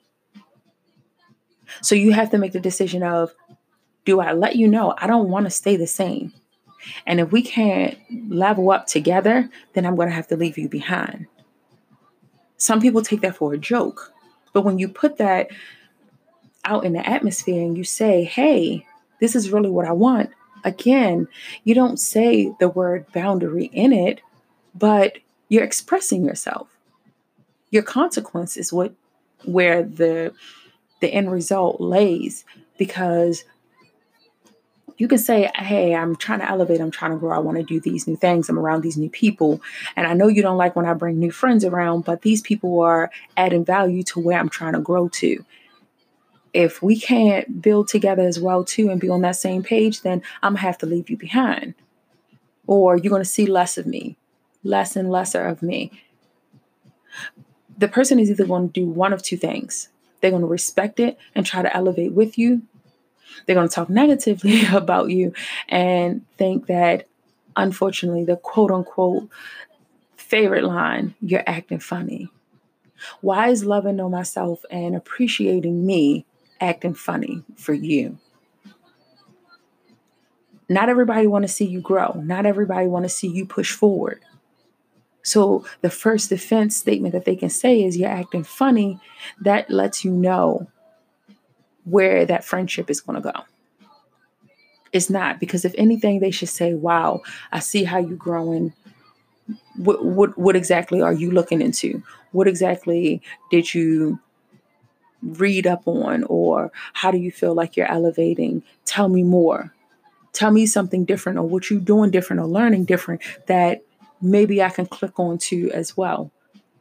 So 1.82 1.94
you 1.94 2.12
have 2.12 2.30
to 2.30 2.38
make 2.38 2.52
the 2.52 2.60
decision 2.60 3.02
of 3.02 3.34
do 4.04 4.20
I 4.20 4.32
let 4.32 4.56
you 4.56 4.68
know 4.68 4.94
I 4.98 5.06
don't 5.06 5.28
want 5.28 5.46
to 5.46 5.50
stay 5.50 5.76
the 5.76 5.86
same? 5.86 6.32
And 7.06 7.20
if 7.20 7.32
we 7.32 7.42
can't 7.42 7.98
level 8.28 8.70
up 8.70 8.86
together, 8.86 9.50
then 9.74 9.84
I'm 9.84 9.96
going 9.96 10.08
to 10.08 10.14
have 10.14 10.28
to 10.28 10.36
leave 10.36 10.56
you 10.56 10.68
behind. 10.68 11.26
Some 12.56 12.80
people 12.80 13.02
take 13.02 13.20
that 13.20 13.36
for 13.36 13.52
a 13.52 13.58
joke. 13.58 14.12
But 14.52 14.62
when 14.62 14.78
you 14.78 14.88
put 14.88 15.18
that 15.18 15.50
out 16.64 16.84
in 16.84 16.92
the 16.92 17.08
atmosphere 17.08 17.62
and 17.62 17.76
you 17.76 17.84
say, 17.84 18.24
hey, 18.24 18.86
this 19.20 19.34
is 19.34 19.50
really 19.50 19.70
what 19.70 19.86
I 19.86 19.92
want, 19.92 20.30
again, 20.64 21.28
you 21.64 21.74
don't 21.74 21.98
say 21.98 22.54
the 22.58 22.68
word 22.68 23.06
boundary 23.12 23.66
in 23.66 23.92
it, 23.92 24.20
but 24.74 25.18
you're 25.48 25.64
expressing 25.64 26.24
yourself. 26.24 26.68
Your 27.70 27.82
consequence 27.82 28.56
is 28.56 28.72
what 28.72 28.94
where 29.44 29.82
the 29.82 30.34
the 31.00 31.08
end 31.08 31.30
result 31.32 31.80
lays 31.80 32.44
because 32.76 33.44
you 34.98 35.08
can 35.08 35.18
say, 35.18 35.50
Hey, 35.54 35.94
I'm 35.94 36.14
trying 36.14 36.40
to 36.40 36.50
elevate, 36.50 36.80
I'm 36.80 36.90
trying 36.90 37.12
to 37.12 37.16
grow, 37.16 37.34
I 37.34 37.38
want 37.38 37.56
to 37.56 37.62
do 37.62 37.80
these 37.80 38.06
new 38.06 38.16
things, 38.16 38.48
I'm 38.48 38.58
around 38.58 38.82
these 38.82 38.98
new 38.98 39.08
people. 39.08 39.62
And 39.96 40.06
I 40.06 40.12
know 40.12 40.28
you 40.28 40.42
don't 40.42 40.58
like 40.58 40.76
when 40.76 40.84
I 40.84 40.92
bring 40.92 41.18
new 41.18 41.30
friends 41.30 41.64
around, 41.64 42.04
but 42.04 42.22
these 42.22 42.42
people 42.42 42.80
are 42.80 43.10
adding 43.36 43.64
value 43.64 44.02
to 44.04 44.20
where 44.20 44.38
I'm 44.38 44.50
trying 44.50 44.74
to 44.74 44.80
grow 44.80 45.08
to 45.08 45.44
if 46.52 46.82
we 46.82 46.98
can't 46.98 47.62
build 47.62 47.88
together 47.88 48.22
as 48.22 48.40
well 48.40 48.64
too 48.64 48.90
and 48.90 49.00
be 49.00 49.08
on 49.08 49.20
that 49.22 49.36
same 49.36 49.62
page, 49.62 50.02
then 50.02 50.22
I'm 50.42 50.52
gonna 50.52 50.60
have 50.60 50.78
to 50.78 50.86
leave 50.86 51.10
you 51.10 51.16
behind. 51.16 51.74
Or 52.66 52.96
you're 52.96 53.10
gonna 53.10 53.24
see 53.24 53.46
less 53.46 53.78
of 53.78 53.86
me, 53.86 54.16
less 54.62 54.96
and 54.96 55.10
lesser 55.10 55.46
of 55.46 55.62
me. 55.62 55.92
The 57.78 57.88
person 57.88 58.18
is 58.18 58.30
either 58.30 58.46
to 58.46 58.68
do 58.68 58.86
one 58.86 59.12
of 59.12 59.22
two 59.22 59.36
things. 59.36 59.88
They're 60.20 60.30
to 60.42 60.46
respect 60.46 61.00
it 61.00 61.18
and 61.34 61.46
try 61.46 61.62
to 61.62 61.74
elevate 61.74 62.12
with 62.12 62.36
you. 62.36 62.62
They're 63.46 63.56
to 63.68 63.74
talk 63.74 63.88
negatively 63.88 64.66
about 64.72 65.10
you 65.10 65.32
and 65.68 66.26
think 66.36 66.66
that, 66.66 67.06
unfortunately, 67.56 68.24
the 68.24 68.36
quote 68.36 68.70
unquote 68.70 69.28
favorite 70.16 70.64
line, 70.64 71.14
you're 71.20 71.44
acting 71.46 71.78
funny. 71.78 72.28
Why 73.22 73.48
is 73.48 73.64
loving 73.64 73.98
on 73.98 74.10
myself 74.10 74.64
and 74.70 74.94
appreciating 74.94 75.86
me 75.86 76.26
acting 76.60 76.94
funny 76.94 77.42
for 77.56 77.72
you. 77.72 78.18
Not 80.68 80.88
everybody 80.88 81.26
want 81.26 81.42
to 81.42 81.48
see 81.48 81.66
you 81.66 81.80
grow. 81.80 82.12
Not 82.12 82.46
everybody 82.46 82.86
want 82.86 83.04
to 83.04 83.08
see 83.08 83.26
you 83.26 83.44
push 83.44 83.72
forward. 83.72 84.20
So 85.22 85.64
the 85.80 85.90
first 85.90 86.28
defense 86.30 86.76
statement 86.76 87.12
that 87.12 87.24
they 87.24 87.36
can 87.36 87.50
say 87.50 87.82
is 87.82 87.96
you're 87.96 88.08
acting 88.08 88.44
funny. 88.44 89.00
That 89.40 89.70
lets 89.70 90.04
you 90.04 90.12
know 90.12 90.68
where 91.84 92.24
that 92.24 92.44
friendship 92.44 92.88
is 92.88 93.00
going 93.00 93.20
to 93.20 93.32
go. 93.32 93.38
It's 94.92 95.10
not 95.10 95.38
because 95.40 95.64
if 95.64 95.74
anything, 95.76 96.20
they 96.20 96.30
should 96.30 96.48
say, 96.48 96.74
"Wow, 96.74 97.22
I 97.52 97.60
see 97.60 97.84
how 97.84 97.98
you're 97.98 98.16
growing. 98.16 98.72
What 99.76 100.04
what 100.04 100.36
what 100.36 100.56
exactly 100.56 101.00
are 101.00 101.12
you 101.12 101.30
looking 101.30 101.60
into? 101.60 102.02
What 102.32 102.48
exactly 102.48 103.22
did 103.50 103.72
you 103.72 104.18
read 105.22 105.66
up 105.66 105.86
on? 105.86 106.24
Or 106.24 106.72
how 106.92 107.10
do 107.10 107.18
you 107.18 107.30
feel 107.30 107.54
like 107.54 107.76
you're 107.76 107.90
elevating? 107.90 108.62
Tell 108.84 109.08
me 109.08 109.22
more. 109.22 109.72
Tell 110.32 110.50
me 110.50 110.66
something 110.66 111.04
different 111.04 111.38
or 111.38 111.42
what 111.42 111.70
you're 111.70 111.80
doing 111.80 112.10
different 112.10 112.40
or 112.40 112.46
learning 112.46 112.84
different 112.84 113.22
that 113.46 113.82
maybe 114.22 114.62
I 114.62 114.70
can 114.70 114.86
click 114.86 115.18
on 115.18 115.38
to 115.38 115.70
as 115.72 115.96
well. 115.96 116.30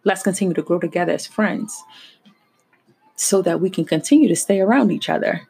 Let's 0.04 0.23
continue 0.23 0.54
to 0.54 0.62
grow 0.62 0.80
together 0.80 1.13
as 1.13 1.25
friends 1.28 1.84
so 3.15 3.41
that 3.41 3.60
we 3.60 3.69
can 3.69 3.86
continue 3.86 4.30
to 4.30 4.36
stay 4.36 4.62
around 4.62 4.91
each 4.91 5.10
other. 5.10 5.48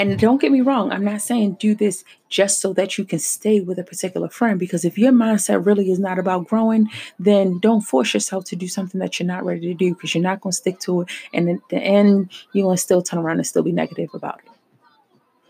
And 0.00 0.18
don't 0.18 0.40
get 0.40 0.50
me 0.50 0.62
wrong, 0.62 0.90
I'm 0.90 1.04
not 1.04 1.20
saying 1.20 1.58
do 1.60 1.74
this 1.74 2.04
just 2.30 2.62
so 2.62 2.72
that 2.72 2.96
you 2.96 3.04
can 3.04 3.18
stay 3.18 3.60
with 3.60 3.78
a 3.78 3.84
particular 3.84 4.30
friend, 4.30 4.58
because 4.58 4.86
if 4.86 4.96
your 4.96 5.12
mindset 5.12 5.66
really 5.66 5.90
is 5.90 5.98
not 5.98 6.18
about 6.18 6.48
growing, 6.48 6.88
then 7.18 7.58
don't 7.58 7.82
force 7.82 8.14
yourself 8.14 8.46
to 8.46 8.56
do 8.56 8.66
something 8.66 8.98
that 9.00 9.20
you're 9.20 9.26
not 9.26 9.44
ready 9.44 9.60
to 9.60 9.74
do 9.74 9.94
because 9.94 10.14
you're 10.14 10.22
not 10.22 10.40
going 10.40 10.52
to 10.52 10.56
stick 10.56 10.78
to 10.80 11.02
it. 11.02 11.08
And 11.34 11.50
at 11.50 11.68
the 11.68 11.76
end, 11.76 12.30
you're 12.54 12.64
going 12.64 12.76
to 12.76 12.82
still 12.82 13.02
turn 13.02 13.20
around 13.20 13.36
and 13.36 13.46
still 13.46 13.62
be 13.62 13.72
negative 13.72 14.08
about 14.14 14.40
it. 14.42 14.50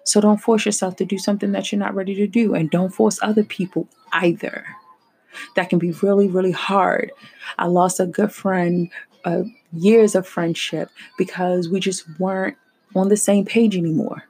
So 0.03 0.21
don't 0.21 0.41
force 0.41 0.67
yourself 0.67 0.97
to 0.97 1.05
do 1.05 1.19
something 1.19 1.53
that 1.53 1.71
you're 1.71 1.79
not 1.79 1.95
ready 1.95 2.17
to 2.17 2.27
do. 2.27 2.55
And 2.55 2.71
don't 2.71 2.93
force 2.93 3.21
other 3.23 3.45
people 3.45 3.87
either. 4.13 4.65
That 5.55 5.71
can 5.71 5.79
be 5.79 5.93
really, 5.93 6.27
really 6.27 6.51
hard. 6.51 7.13
I 7.57 7.67
lost 7.67 8.01
a 8.01 8.07
good 8.07 8.33
friend, 8.33 8.91
uh, 9.25 9.45
years 9.73 10.17
of 10.17 10.27
friendship, 10.27 10.91
because 11.17 11.69
we 11.69 11.79
just 11.79 12.05
weren't 12.19 12.57
on 12.97 13.11
the 13.11 13.17
same 13.17 13.45
page 13.45 13.77
anymore. 13.77 14.25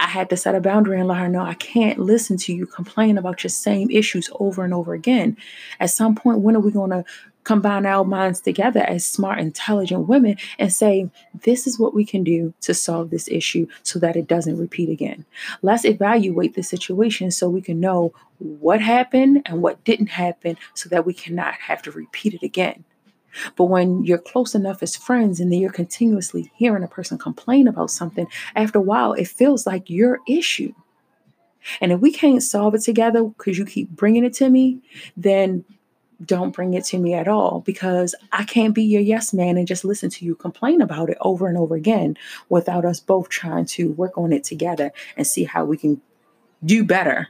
I 0.00 0.06
had 0.06 0.30
to 0.30 0.36
set 0.36 0.54
a 0.54 0.60
boundary 0.60 0.98
and 0.98 1.06
let 1.06 1.18
her 1.18 1.28
know 1.28 1.42
I 1.42 1.54
can't 1.54 1.98
listen 1.98 2.38
to 2.38 2.54
you 2.54 2.66
complain 2.66 3.18
about 3.18 3.44
your 3.44 3.50
same 3.50 3.90
issues 3.90 4.30
over 4.40 4.64
and 4.64 4.72
over 4.72 4.94
again. 4.94 5.36
At 5.78 5.90
some 5.90 6.14
point, 6.14 6.38
when 6.38 6.56
are 6.56 6.60
we 6.60 6.72
going 6.72 6.90
to 6.90 7.04
combine 7.44 7.84
our 7.84 8.04
minds 8.04 8.40
together 8.40 8.80
as 8.80 9.06
smart, 9.06 9.38
intelligent 9.38 10.08
women 10.08 10.36
and 10.58 10.72
say, 10.72 11.10
this 11.42 11.66
is 11.66 11.78
what 11.78 11.94
we 11.94 12.04
can 12.06 12.24
do 12.24 12.54
to 12.62 12.72
solve 12.72 13.10
this 13.10 13.28
issue 13.28 13.66
so 13.82 13.98
that 13.98 14.16
it 14.16 14.26
doesn't 14.26 14.58
repeat 14.58 14.88
again? 14.88 15.26
Let's 15.60 15.84
evaluate 15.84 16.54
the 16.54 16.62
situation 16.62 17.30
so 17.30 17.50
we 17.50 17.60
can 17.60 17.78
know 17.78 18.14
what 18.38 18.80
happened 18.80 19.42
and 19.44 19.60
what 19.60 19.84
didn't 19.84 20.08
happen 20.08 20.56
so 20.72 20.88
that 20.88 21.04
we 21.04 21.12
cannot 21.12 21.54
have 21.54 21.82
to 21.82 21.90
repeat 21.90 22.32
it 22.32 22.42
again. 22.42 22.84
But 23.56 23.64
when 23.64 24.04
you're 24.04 24.18
close 24.18 24.54
enough 24.54 24.82
as 24.82 24.96
friends 24.96 25.40
and 25.40 25.52
then 25.52 25.60
you're 25.60 25.70
continuously 25.70 26.50
hearing 26.54 26.82
a 26.82 26.88
person 26.88 27.18
complain 27.18 27.68
about 27.68 27.90
something, 27.90 28.26
after 28.56 28.78
a 28.78 28.82
while, 28.82 29.12
it 29.12 29.28
feels 29.28 29.66
like 29.66 29.90
your 29.90 30.18
issue. 30.28 30.72
And 31.80 31.92
if 31.92 32.00
we 32.00 32.10
can't 32.10 32.42
solve 32.42 32.74
it 32.74 32.82
together 32.82 33.24
because 33.24 33.58
you 33.58 33.64
keep 33.64 33.90
bringing 33.90 34.24
it 34.24 34.34
to 34.34 34.48
me, 34.48 34.80
then 35.16 35.64
don't 36.24 36.54
bring 36.54 36.74
it 36.74 36.84
to 36.84 36.98
me 36.98 37.14
at 37.14 37.28
all 37.28 37.60
because 37.60 38.14
I 38.32 38.44
can't 38.44 38.74
be 38.74 38.82
your 38.82 39.00
yes 39.00 39.32
man 39.32 39.56
and 39.56 39.66
just 39.66 39.84
listen 39.84 40.10
to 40.10 40.24
you 40.24 40.34
complain 40.34 40.82
about 40.82 41.08
it 41.08 41.16
over 41.20 41.48
and 41.48 41.56
over 41.56 41.74
again 41.74 42.16
without 42.48 42.84
us 42.84 43.00
both 43.00 43.28
trying 43.28 43.64
to 43.66 43.92
work 43.92 44.18
on 44.18 44.32
it 44.32 44.44
together 44.44 44.92
and 45.16 45.26
see 45.26 45.44
how 45.44 45.64
we 45.64 45.78
can 45.78 46.00
do 46.64 46.84
better 46.84 47.28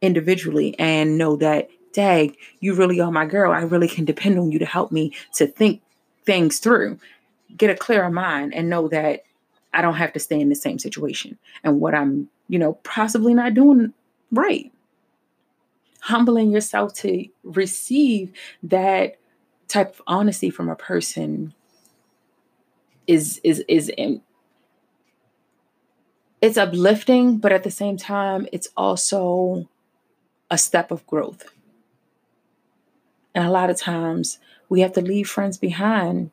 individually 0.00 0.78
and 0.78 1.18
know 1.18 1.36
that 1.36 1.70
dag, 1.92 2.36
you 2.60 2.74
really 2.74 3.00
are 3.00 3.10
my 3.10 3.26
girl. 3.26 3.52
I 3.52 3.60
really 3.60 3.88
can 3.88 4.04
depend 4.04 4.38
on 4.38 4.52
you 4.52 4.58
to 4.58 4.66
help 4.66 4.92
me 4.92 5.12
to 5.34 5.46
think 5.46 5.82
things 6.24 6.58
through, 6.58 6.98
get 7.56 7.70
a 7.70 7.74
clearer 7.74 8.10
mind, 8.10 8.54
and 8.54 8.68
know 8.68 8.88
that 8.88 9.24
I 9.72 9.82
don't 9.82 9.94
have 9.94 10.12
to 10.14 10.20
stay 10.20 10.40
in 10.40 10.48
the 10.48 10.54
same 10.54 10.78
situation 10.78 11.38
and 11.62 11.80
what 11.80 11.94
I'm, 11.94 12.28
you 12.48 12.58
know, 12.58 12.74
possibly 12.84 13.34
not 13.34 13.54
doing 13.54 13.92
right. 14.32 14.72
Humbling 16.00 16.50
yourself 16.50 16.94
to 16.94 17.26
receive 17.44 18.32
that 18.62 19.16
type 19.68 19.90
of 19.90 20.02
honesty 20.06 20.50
from 20.50 20.68
a 20.68 20.74
person 20.74 21.54
is 23.06 23.40
is 23.44 23.64
is 23.68 23.88
in, 23.96 24.22
it's 26.40 26.56
uplifting, 26.56 27.38
but 27.38 27.52
at 27.52 27.64
the 27.64 27.70
same 27.70 27.96
time, 27.96 28.46
it's 28.52 28.68
also 28.76 29.68
a 30.50 30.56
step 30.56 30.90
of 30.90 31.06
growth. 31.06 31.44
And 33.34 33.46
a 33.46 33.50
lot 33.50 33.70
of 33.70 33.78
times 33.78 34.38
we 34.68 34.80
have 34.80 34.92
to 34.94 35.00
leave 35.00 35.28
friends 35.28 35.58
behind 35.58 36.30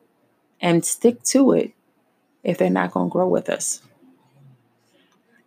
and 0.60 0.84
stick 0.84 1.22
to 1.24 1.52
it 1.52 1.72
if 2.42 2.58
they're 2.58 2.70
not 2.70 2.92
going 2.92 3.08
to 3.08 3.12
grow 3.12 3.28
with 3.28 3.48
us. 3.48 3.82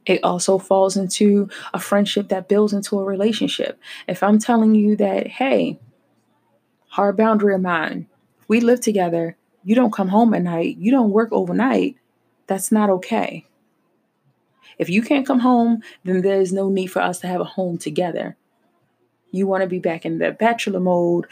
It 0.06 0.24
also 0.24 0.58
falls 0.58 0.98
into 0.98 1.50
a 1.74 1.80
friendship 1.80 2.30
that 2.30 2.48
builds 2.50 2.74
into 2.74 3.00
a 3.00 3.04
relationship. 3.04 3.80
If 4.08 4.24
I'm 4.24 4.40
telling 4.40 4.76
you 4.76 4.96
that, 4.96 5.28
hey, 5.28 5.80
hard 6.88 7.18
boundary 7.18 7.54
of 7.54 7.62
mine, 7.62 8.08
we 8.48 8.60
live 8.60 8.82
together, 8.82 9.38
you 9.64 9.76
don't 9.76 9.94
come 9.94 10.10
home 10.10 10.34
at 10.34 10.42
night, 10.42 10.78
you 10.78 10.92
don't 10.92 11.12
work 11.12 11.30
overnight, 11.32 11.98
that's 12.48 12.72
not 12.72 12.90
okay. 12.90 13.46
If 14.78 14.90
you 14.90 15.04
can't 15.04 15.28
come 15.28 15.40
home, 15.40 15.84
then 16.04 16.22
there's 16.22 16.52
no 16.52 16.70
need 16.70 16.88
for 16.88 17.02
us 17.02 17.20
to 17.20 17.28
have 17.28 17.42
a 17.42 17.46
home 17.46 17.78
together 17.78 18.36
you 19.32 19.48
want 19.48 19.62
to 19.62 19.68
be 19.68 19.80
back 19.80 20.06
in 20.06 20.20
the 20.20 20.32
bachelor 20.32 20.80
mode 20.80 21.26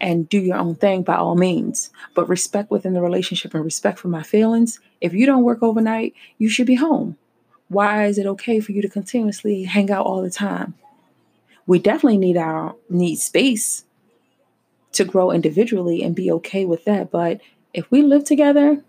and 0.00 0.28
do 0.28 0.38
your 0.38 0.56
own 0.56 0.74
thing 0.74 1.02
by 1.02 1.14
all 1.14 1.36
means. 1.36 1.90
But 2.14 2.28
respect 2.28 2.70
within 2.70 2.92
the 2.92 3.00
relationship 3.00 3.54
and 3.54 3.64
respect 3.64 3.98
for 3.98 4.08
my 4.08 4.22
feelings. 4.22 4.80
If 5.00 5.14
you 5.14 5.26
don't 5.26 5.44
work 5.44 5.62
overnight, 5.62 6.14
you 6.38 6.48
should 6.48 6.66
be 6.66 6.74
home. 6.74 7.16
Why 7.68 8.06
is 8.06 8.18
it 8.18 8.26
okay 8.26 8.60
for 8.60 8.72
you 8.72 8.82
to 8.82 8.88
continuously 8.88 9.62
hang 9.64 9.90
out 9.90 10.04
all 10.04 10.20
the 10.20 10.30
time? 10.30 10.74
We 11.66 11.78
definitely 11.78 12.18
need 12.18 12.36
our 12.36 12.74
need 12.90 13.16
space 13.16 13.84
to 14.92 15.04
grow 15.04 15.30
individually 15.30 16.02
and 16.02 16.14
be 16.14 16.30
okay 16.32 16.64
with 16.64 16.84
that. 16.84 17.10
But 17.10 17.40
if 17.72 17.90
we 17.90 18.02
live 18.02 18.24
together, 18.24 18.82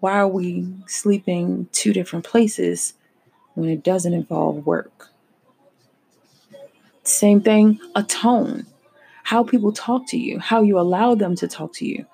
why 0.00 0.12
are 0.12 0.28
we 0.28 0.68
sleeping 0.86 1.68
two 1.72 1.92
different 1.92 2.24
places 2.24 2.94
when 3.54 3.68
it 3.68 3.82
doesn't 3.82 4.14
involve 4.14 4.64
work? 4.64 5.07
Same 7.08 7.40
thing, 7.40 7.80
a 7.94 8.02
tone, 8.02 8.66
how 9.24 9.42
people 9.42 9.72
talk 9.72 10.06
to 10.08 10.18
you, 10.18 10.38
how 10.38 10.60
you 10.60 10.78
allow 10.78 11.14
them 11.14 11.34
to 11.36 11.48
talk 11.48 11.72
to 11.74 11.86
you. 11.86 12.04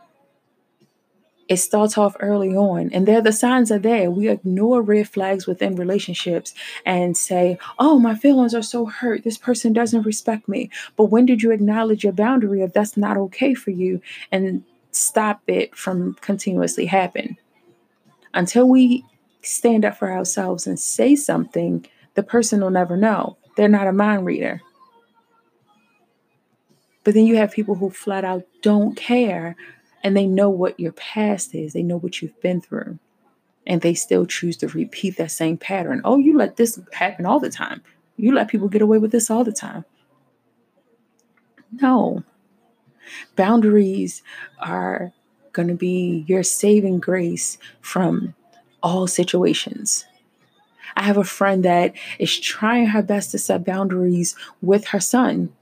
It 1.48 1.56
starts 1.56 1.98
off 1.98 2.16
early 2.20 2.54
on, 2.54 2.90
and 2.92 3.06
there 3.06 3.20
the 3.20 3.32
signs 3.32 3.72
are 3.72 3.78
there. 3.78 4.08
We 4.08 4.28
ignore 4.28 4.82
red 4.82 5.08
flags 5.08 5.48
within 5.48 5.74
relationships 5.74 6.54
and 6.86 7.16
say, 7.16 7.58
Oh, 7.78 7.98
my 7.98 8.14
feelings 8.14 8.54
are 8.54 8.62
so 8.62 8.86
hurt. 8.86 9.24
This 9.24 9.36
person 9.36 9.72
doesn't 9.72 10.06
respect 10.06 10.48
me. 10.48 10.70
But 10.96 11.06
when 11.06 11.26
did 11.26 11.42
you 11.42 11.50
acknowledge 11.50 12.04
your 12.04 12.12
boundary 12.12 12.62
of 12.62 12.72
that's 12.72 12.96
not 12.96 13.16
okay 13.16 13.52
for 13.52 13.72
you 13.72 14.00
and 14.30 14.62
stop 14.92 15.42
it 15.48 15.74
from 15.76 16.14
continuously 16.20 16.86
happening? 16.86 17.36
Until 18.32 18.68
we 18.68 19.04
stand 19.42 19.84
up 19.84 19.98
for 19.98 20.10
ourselves 20.10 20.68
and 20.68 20.78
say 20.78 21.16
something, 21.16 21.84
the 22.14 22.22
person 22.22 22.60
will 22.60 22.70
never 22.70 22.96
know. 22.96 23.36
They're 23.56 23.68
not 23.68 23.88
a 23.88 23.92
mind 23.92 24.24
reader. 24.24 24.62
But 27.04 27.14
then 27.14 27.26
you 27.26 27.36
have 27.36 27.52
people 27.52 27.74
who 27.74 27.90
flat 27.90 28.24
out 28.24 28.44
don't 28.62 28.96
care 28.96 29.56
and 30.02 30.16
they 30.16 30.26
know 30.26 30.50
what 30.50 30.80
your 30.80 30.92
past 30.92 31.54
is, 31.54 31.72
they 31.72 31.82
know 31.82 31.98
what 31.98 32.20
you've 32.20 32.40
been 32.40 32.60
through, 32.60 32.98
and 33.66 33.80
they 33.80 33.94
still 33.94 34.26
choose 34.26 34.56
to 34.58 34.68
repeat 34.68 35.16
that 35.16 35.30
same 35.30 35.56
pattern. 35.56 36.02
Oh, 36.04 36.18
you 36.18 36.36
let 36.36 36.56
this 36.56 36.78
happen 36.92 37.24
all 37.24 37.40
the 37.40 37.50
time. 37.50 37.82
You 38.16 38.34
let 38.34 38.48
people 38.48 38.68
get 38.68 38.82
away 38.82 38.98
with 38.98 39.12
this 39.12 39.30
all 39.30 39.44
the 39.44 39.52
time. 39.52 39.84
No. 41.72 42.22
Boundaries 43.36 44.22
are 44.58 45.12
going 45.52 45.68
to 45.68 45.74
be 45.74 46.24
your 46.26 46.42
saving 46.42 47.00
grace 47.00 47.58
from 47.80 48.34
all 48.82 49.06
situations. 49.06 50.04
I 50.96 51.02
have 51.02 51.16
a 51.16 51.24
friend 51.24 51.64
that 51.64 51.94
is 52.18 52.38
trying 52.38 52.86
her 52.88 53.02
best 53.02 53.30
to 53.32 53.38
set 53.38 53.64
boundaries 53.64 54.36
with 54.60 54.88
her 54.88 55.00
son 55.00 55.52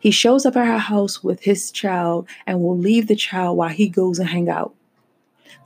he 0.00 0.10
shows 0.10 0.46
up 0.46 0.56
at 0.56 0.66
her 0.66 0.78
house 0.78 1.22
with 1.22 1.42
his 1.42 1.70
child 1.70 2.28
and 2.46 2.60
will 2.60 2.78
leave 2.78 3.06
the 3.06 3.16
child 3.16 3.56
while 3.56 3.68
he 3.68 3.88
goes 3.88 4.18
and 4.18 4.28
hang 4.28 4.48
out. 4.48 4.74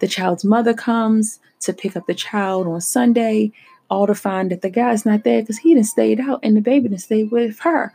The 0.01 0.09
child's 0.09 0.45
mother 0.45 0.75
comes 0.75 1.41
to 1.61 1.73
pick 1.73 1.97
up 1.97 2.07
the 2.07 2.15
child 2.15 2.67
on 2.67 2.81
Sunday, 2.81 3.53
all 3.89 4.07
to 4.07 4.15
find 4.15 4.51
that 4.51 4.63
the 4.63 4.71
guy's 4.71 5.07
not 5.07 5.25
there 5.25 5.41
because 5.41 5.59
he 5.59 5.75
didn't 5.75 5.87
stayed 5.87 6.21
out 6.21 6.41
and 6.43 6.57
the 6.57 6.61
baby 6.61 6.89
didn't 6.89 7.03
stay 7.03 7.25
with 7.25 7.59
her 7.61 7.93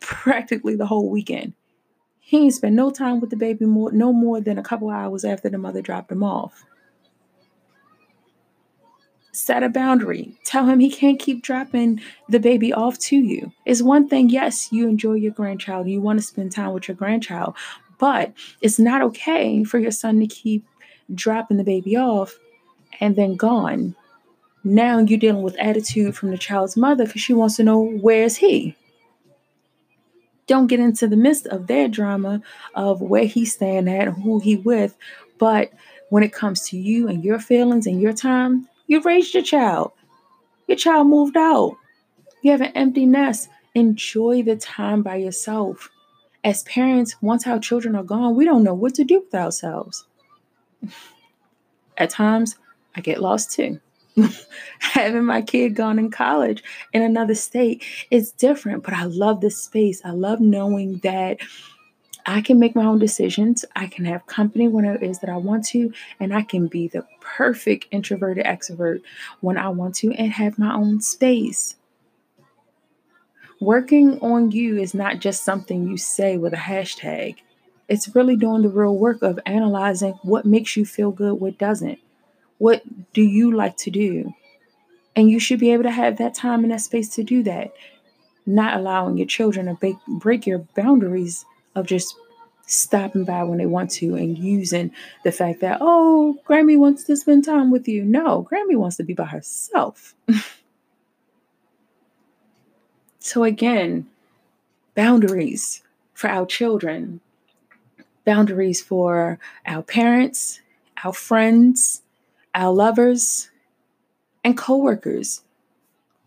practically 0.00 0.76
the 0.76 0.86
whole 0.86 1.08
weekend. 1.08 1.52
He 2.20 2.38
ain't 2.38 2.54
spent 2.54 2.74
no 2.74 2.90
time 2.90 3.20
with 3.20 3.30
the 3.30 3.36
baby 3.36 3.64
more, 3.64 3.90
no 3.90 4.12
more 4.12 4.40
than 4.40 4.58
a 4.58 4.62
couple 4.62 4.90
hours 4.90 5.24
after 5.24 5.48
the 5.48 5.58
mother 5.58 5.82
dropped 5.82 6.12
him 6.12 6.22
off 6.22 6.64
set 9.32 9.62
a 9.62 9.68
boundary. 9.68 10.36
Tell 10.44 10.66
him 10.66 10.80
he 10.80 10.90
can't 10.90 11.18
keep 11.18 11.42
dropping 11.42 12.00
the 12.28 12.40
baby 12.40 12.72
off 12.72 12.98
to 12.98 13.16
you. 13.16 13.52
It's 13.64 13.82
one 13.82 14.08
thing, 14.08 14.28
yes, 14.30 14.72
you 14.72 14.88
enjoy 14.88 15.14
your 15.14 15.32
grandchild, 15.32 15.88
you 15.88 16.00
want 16.00 16.18
to 16.18 16.24
spend 16.24 16.52
time 16.52 16.72
with 16.72 16.88
your 16.88 16.96
grandchild, 16.96 17.56
but 17.98 18.32
it's 18.60 18.78
not 18.78 19.02
okay 19.02 19.62
for 19.64 19.78
your 19.78 19.92
son 19.92 20.20
to 20.20 20.26
keep 20.26 20.66
dropping 21.14 21.56
the 21.56 21.64
baby 21.64 21.96
off 21.96 22.38
and 23.00 23.16
then 23.16 23.36
gone. 23.36 23.94
Now 24.64 24.98
you're 24.98 25.18
dealing 25.18 25.42
with 25.42 25.58
attitude 25.58 26.16
from 26.16 26.30
the 26.30 26.38
child's 26.38 26.76
mother 26.76 27.06
because 27.06 27.22
she 27.22 27.32
wants 27.32 27.56
to 27.56 27.64
know 27.64 27.80
where's 27.80 28.36
he. 28.36 28.76
Don't 30.46 30.66
get 30.66 30.80
into 30.80 31.06
the 31.06 31.16
midst 31.16 31.46
of 31.46 31.68
their 31.68 31.88
drama 31.88 32.42
of 32.74 33.00
where 33.00 33.24
he's 33.24 33.54
staying 33.54 33.88
at, 33.88 34.08
who 34.08 34.40
he 34.40 34.56
with, 34.56 34.96
but 35.38 35.72
when 36.08 36.24
it 36.24 36.32
comes 36.32 36.68
to 36.68 36.76
you 36.76 37.08
and 37.08 37.24
your 37.24 37.38
feelings 37.38 37.86
and 37.86 38.02
your 38.02 38.12
time, 38.12 38.68
you 38.90 39.00
raised 39.02 39.34
your 39.34 39.44
child. 39.44 39.92
Your 40.66 40.76
child 40.76 41.06
moved 41.06 41.36
out. 41.36 41.76
You 42.42 42.50
have 42.50 42.60
an 42.60 42.72
empty 42.74 43.06
nest. 43.06 43.48
Enjoy 43.76 44.42
the 44.42 44.56
time 44.56 45.04
by 45.04 45.14
yourself. 45.14 45.88
As 46.42 46.64
parents, 46.64 47.14
once 47.22 47.46
our 47.46 47.60
children 47.60 47.94
are 47.94 48.02
gone, 48.02 48.34
we 48.34 48.44
don't 48.44 48.64
know 48.64 48.74
what 48.74 48.96
to 48.96 49.04
do 49.04 49.20
with 49.20 49.32
ourselves. 49.32 50.04
At 51.98 52.10
times, 52.10 52.56
I 52.96 53.00
get 53.00 53.20
lost 53.20 53.52
too. 53.52 53.78
Having 54.80 55.24
my 55.24 55.42
kid 55.42 55.76
gone 55.76 56.00
in 56.00 56.10
college 56.10 56.64
in 56.92 57.02
another 57.02 57.36
state 57.36 57.84
is 58.10 58.32
different, 58.32 58.82
but 58.82 58.94
I 58.94 59.04
love 59.04 59.40
this 59.40 59.62
space. 59.62 60.00
I 60.04 60.10
love 60.10 60.40
knowing 60.40 60.98
that 61.04 61.38
I 62.26 62.40
can 62.40 62.58
make 62.58 62.74
my 62.74 62.84
own 62.84 62.98
decisions. 62.98 63.64
I 63.76 63.86
can 63.86 64.04
have 64.04 64.26
company 64.26 64.68
when 64.68 64.84
it 64.84 65.02
is 65.02 65.18
that 65.20 65.30
I 65.30 65.36
want 65.36 65.64
to, 65.68 65.92
and 66.18 66.34
I 66.34 66.42
can 66.42 66.66
be 66.66 66.88
the 66.88 67.06
perfect 67.20 67.86
introverted 67.90 68.44
extrovert 68.44 69.02
when 69.40 69.56
I 69.56 69.68
want 69.68 69.94
to 69.96 70.12
and 70.12 70.32
have 70.32 70.58
my 70.58 70.74
own 70.74 71.00
space. 71.00 71.76
Working 73.60 74.18
on 74.20 74.50
you 74.50 74.78
is 74.78 74.94
not 74.94 75.20
just 75.20 75.44
something 75.44 75.86
you 75.86 75.96
say 75.98 76.38
with 76.38 76.54
a 76.54 76.56
hashtag. 76.56 77.36
It's 77.88 78.14
really 78.14 78.36
doing 78.36 78.62
the 78.62 78.68
real 78.68 78.96
work 78.96 79.20
of 79.22 79.38
analyzing 79.44 80.12
what 80.22 80.46
makes 80.46 80.76
you 80.76 80.86
feel 80.86 81.10
good, 81.10 81.34
what 81.34 81.58
doesn't. 81.58 81.98
What 82.58 82.82
do 83.12 83.22
you 83.22 83.54
like 83.54 83.76
to 83.78 83.90
do? 83.90 84.32
And 85.16 85.30
you 85.30 85.38
should 85.40 85.60
be 85.60 85.72
able 85.72 85.82
to 85.82 85.90
have 85.90 86.18
that 86.18 86.34
time 86.34 86.62
and 86.62 86.72
that 86.72 86.80
space 86.80 87.08
to 87.16 87.22
do 87.22 87.42
that. 87.42 87.72
Not 88.46 88.78
allowing 88.78 89.18
your 89.18 89.26
children 89.26 89.66
to 89.66 89.74
break, 89.74 89.96
break 90.06 90.46
your 90.46 90.60
boundaries 90.74 91.44
of 91.74 91.86
just 91.86 92.14
stopping 92.66 93.24
by 93.24 93.42
when 93.42 93.58
they 93.58 93.66
want 93.66 93.90
to 93.90 94.14
and 94.14 94.38
using 94.38 94.92
the 95.24 95.32
fact 95.32 95.60
that, 95.60 95.78
oh, 95.80 96.38
Grammy 96.48 96.78
wants 96.78 97.04
to 97.04 97.16
spend 97.16 97.44
time 97.44 97.70
with 97.70 97.88
you. 97.88 98.04
No, 98.04 98.46
Grammy 98.50 98.76
wants 98.76 98.96
to 98.96 99.02
be 99.02 99.14
by 99.14 99.24
herself. 99.24 100.14
so, 103.18 103.44
again, 103.44 104.06
boundaries 104.94 105.82
for 106.14 106.28
our 106.28 106.46
children, 106.46 107.20
boundaries 108.24 108.80
for 108.80 109.38
our 109.66 109.82
parents, 109.82 110.60
our 111.04 111.12
friends, 111.12 112.02
our 112.54 112.72
lovers, 112.72 113.50
and 114.44 114.56
coworkers. 114.56 115.42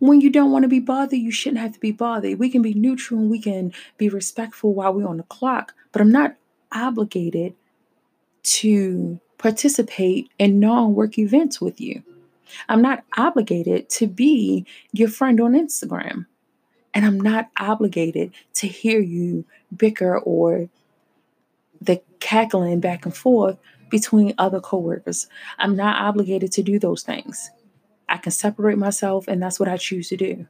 When 0.03 0.19
you 0.19 0.29
don't 0.29 0.51
want 0.51 0.63
to 0.63 0.67
be 0.67 0.81
bothered, 0.81 1.17
you 1.17 1.31
shouldn't 1.31 1.61
have 1.61 1.71
to 1.75 1.79
be 1.79 1.93
bothered. 1.93 2.37
We 2.37 2.49
can 2.49 2.61
be 2.61 2.73
neutral 2.73 3.21
and 3.21 3.31
we 3.31 3.39
can 3.39 3.71
be 3.97 4.09
respectful 4.09 4.73
while 4.73 4.93
we're 4.93 5.07
on 5.07 5.15
the 5.15 5.23
clock, 5.23 5.73
but 5.93 6.01
I'm 6.01 6.11
not 6.11 6.35
obligated 6.73 7.53
to 8.43 9.21
participate 9.37 10.29
in 10.37 10.59
non 10.59 10.93
work 10.93 11.17
events 11.17 11.61
with 11.61 11.79
you. 11.79 12.03
I'm 12.67 12.81
not 12.81 13.05
obligated 13.15 13.89
to 13.91 14.07
be 14.07 14.65
your 14.91 15.07
friend 15.07 15.39
on 15.39 15.53
Instagram. 15.53 16.25
And 16.93 17.05
I'm 17.05 17.21
not 17.21 17.49
obligated 17.57 18.33
to 18.55 18.67
hear 18.67 18.99
you 18.99 19.45
bicker 19.73 20.19
or 20.19 20.67
the 21.79 22.01
cackling 22.19 22.81
back 22.81 23.05
and 23.05 23.15
forth 23.15 23.57
between 23.89 24.33
other 24.37 24.59
coworkers. 24.59 25.27
I'm 25.59 25.77
not 25.77 26.01
obligated 26.01 26.51
to 26.51 26.61
do 26.61 26.77
those 26.77 27.03
things. 27.03 27.51
I 28.13 28.17
can 28.17 28.31
separate 28.31 28.77
myself, 28.77 29.27
and 29.27 29.41
that's 29.41 29.59
what 29.59 29.67
I 29.67 29.75
choose 29.75 30.09
to 30.09 30.17
do. 30.17 30.45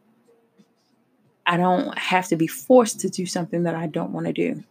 I 1.45 1.55
don't 1.55 1.97
have 1.97 2.27
to 2.27 2.35
be 2.35 2.45
forced 2.45 2.99
to 2.99 3.09
do 3.09 3.25
something 3.25 3.63
that 3.63 3.73
I 3.73 3.87
don't 3.87 4.11
want 4.11 4.25
to 4.25 4.33
do. 4.33 4.61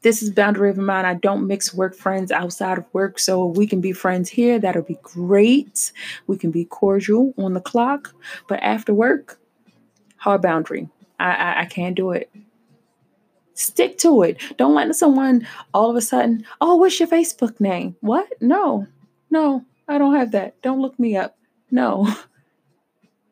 This 0.00 0.20
is 0.20 0.32
boundary 0.32 0.68
of 0.68 0.76
mine. 0.76 1.04
I 1.04 1.14
don't 1.14 1.46
mix 1.46 1.72
work 1.72 1.94
friends 1.94 2.32
outside 2.32 2.78
of 2.78 2.84
work. 2.92 3.20
So 3.20 3.46
we 3.46 3.68
can 3.68 3.80
be 3.80 3.92
friends 3.92 4.28
here. 4.28 4.58
That'll 4.58 4.82
be 4.82 4.98
great. 5.04 5.92
We 6.26 6.36
can 6.36 6.50
be 6.50 6.64
cordial 6.64 7.34
on 7.38 7.52
the 7.52 7.60
clock. 7.60 8.12
But 8.48 8.60
after 8.64 8.92
work, 8.92 9.38
hard 10.16 10.42
boundary. 10.42 10.88
I, 11.20 11.30
I, 11.30 11.60
I 11.60 11.64
can't 11.66 11.94
do 11.94 12.10
it. 12.10 12.32
Stick 13.54 13.96
to 13.98 14.22
it. 14.22 14.40
Don't 14.56 14.74
let 14.74 14.92
someone 14.96 15.46
all 15.72 15.90
of 15.90 15.94
a 15.94 16.00
sudden, 16.00 16.44
oh, 16.60 16.74
what's 16.74 16.98
your 16.98 17.08
Facebook 17.08 17.60
name? 17.60 17.94
What? 18.00 18.26
No, 18.40 18.88
no, 19.30 19.64
I 19.86 19.98
don't 19.98 20.16
have 20.16 20.32
that. 20.32 20.60
Don't 20.62 20.80
look 20.80 20.98
me 20.98 21.16
up. 21.16 21.36
No. 21.72 22.14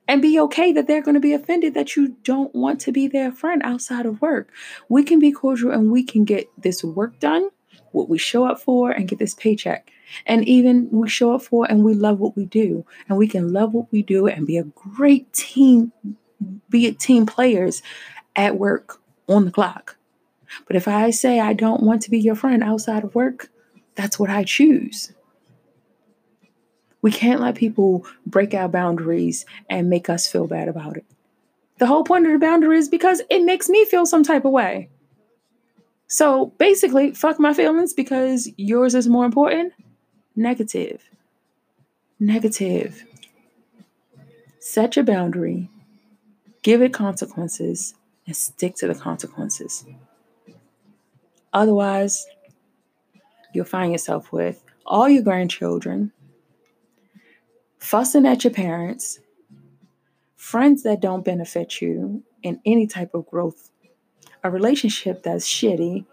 And 0.09 0.20
be 0.20 0.40
okay 0.40 0.72
that 0.72 0.88
they're 0.88 1.03
going 1.03 1.14
to 1.14 1.20
be 1.20 1.35
offended 1.35 1.74
that 1.74 1.94
you 1.94 2.16
don't 2.24 2.53
want 2.53 2.81
to 2.81 2.90
be 2.90 3.07
their 3.07 3.31
friend 3.31 3.62
outside 3.64 4.07
of 4.07 4.20
work. 4.20 4.50
We 4.88 5.05
can 5.05 5.20
be 5.20 5.31
cordial 5.31 5.70
and 5.70 5.92
we 5.92 6.03
can 6.03 6.24
get 6.24 6.50
this 6.61 6.83
work 6.83 7.20
done, 7.20 7.50
what 7.92 8.09
we 8.09 8.18
show 8.18 8.44
up 8.44 8.59
for, 8.59 8.90
and 8.90 9.07
get 9.07 9.20
this 9.20 9.35
paycheck. 9.35 9.92
And 10.26 10.48
even 10.48 10.88
we 10.90 11.09
show 11.09 11.33
up 11.33 11.42
for 11.42 11.64
and 11.70 11.85
we 11.85 11.94
love 11.94 12.18
what 12.18 12.37
we 12.37 12.44
do. 12.44 12.85
And 13.09 13.18
we 13.18 13.29
can 13.29 13.53
love 13.53 13.72
what 13.72 13.92
we 13.92 14.03
do 14.03 14.26
and 14.26 14.48
be 14.48 14.59
a 14.59 14.64
great 14.64 15.33
team, 15.33 15.92
be 16.68 16.88
a 16.88 16.92
team 16.92 17.24
players 17.26 17.81
at 18.35 18.59
work 18.59 19.00
on 19.29 19.44
the 19.44 19.53
clock. 19.53 19.96
But 20.66 20.74
if 20.74 20.88
I 20.88 21.11
say 21.11 21.38
I 21.38 21.53
don't 21.53 21.85
want 21.85 22.03
to 22.03 22.11
be 22.11 22.18
your 22.18 22.35
friend 22.35 22.64
outside 22.64 23.05
of 23.05 23.14
work, 23.14 23.50
that's 23.94 24.18
what 24.18 24.31
I 24.31 24.42
choose. 24.42 25.12
We 27.02 27.10
can't 27.10 27.40
let 27.40 27.54
people 27.54 28.06
break 28.26 28.54
our 28.54 28.68
boundaries 28.68 29.46
and 29.68 29.88
make 29.88 30.08
us 30.08 30.26
feel 30.26 30.46
bad 30.46 30.68
about 30.68 30.96
it. 30.96 31.04
The 31.78 31.86
whole 31.86 32.04
point 32.04 32.26
of 32.26 32.32
the 32.32 32.38
boundary 32.38 32.78
is 32.78 32.88
because 32.88 33.22
it 33.30 33.42
makes 33.42 33.68
me 33.68 33.84
feel 33.86 34.04
some 34.04 34.22
type 34.22 34.44
of 34.44 34.52
way. 34.52 34.90
So 36.08 36.46
basically, 36.58 37.12
fuck 37.12 37.38
my 37.38 37.54
feelings 37.54 37.92
because 37.94 38.50
yours 38.56 38.94
is 38.94 39.08
more 39.08 39.24
important. 39.24 39.72
Negative. 40.36 41.02
Negative. 42.18 43.04
Set 44.58 44.96
your 44.96 45.06
boundary, 45.06 45.70
give 46.62 46.82
it 46.82 46.92
consequences, 46.92 47.94
and 48.26 48.36
stick 48.36 48.74
to 48.76 48.86
the 48.86 48.94
consequences. 48.94 49.86
Otherwise, 51.52 52.26
you'll 53.54 53.64
find 53.64 53.90
yourself 53.90 54.30
with 54.32 54.62
all 54.84 55.08
your 55.08 55.22
grandchildren 55.22 56.12
fussing 57.80 58.26
at 58.26 58.44
your 58.44 58.52
parents, 58.52 59.18
friends 60.36 60.82
that 60.84 61.00
don't 61.00 61.24
benefit 61.24 61.80
you 61.80 62.22
in 62.42 62.60
any 62.64 62.86
type 62.86 63.14
of 63.14 63.26
growth, 63.26 63.70
a 64.44 64.50
relationship 64.50 65.22
that's 65.22 65.48
shitty, 65.48 66.04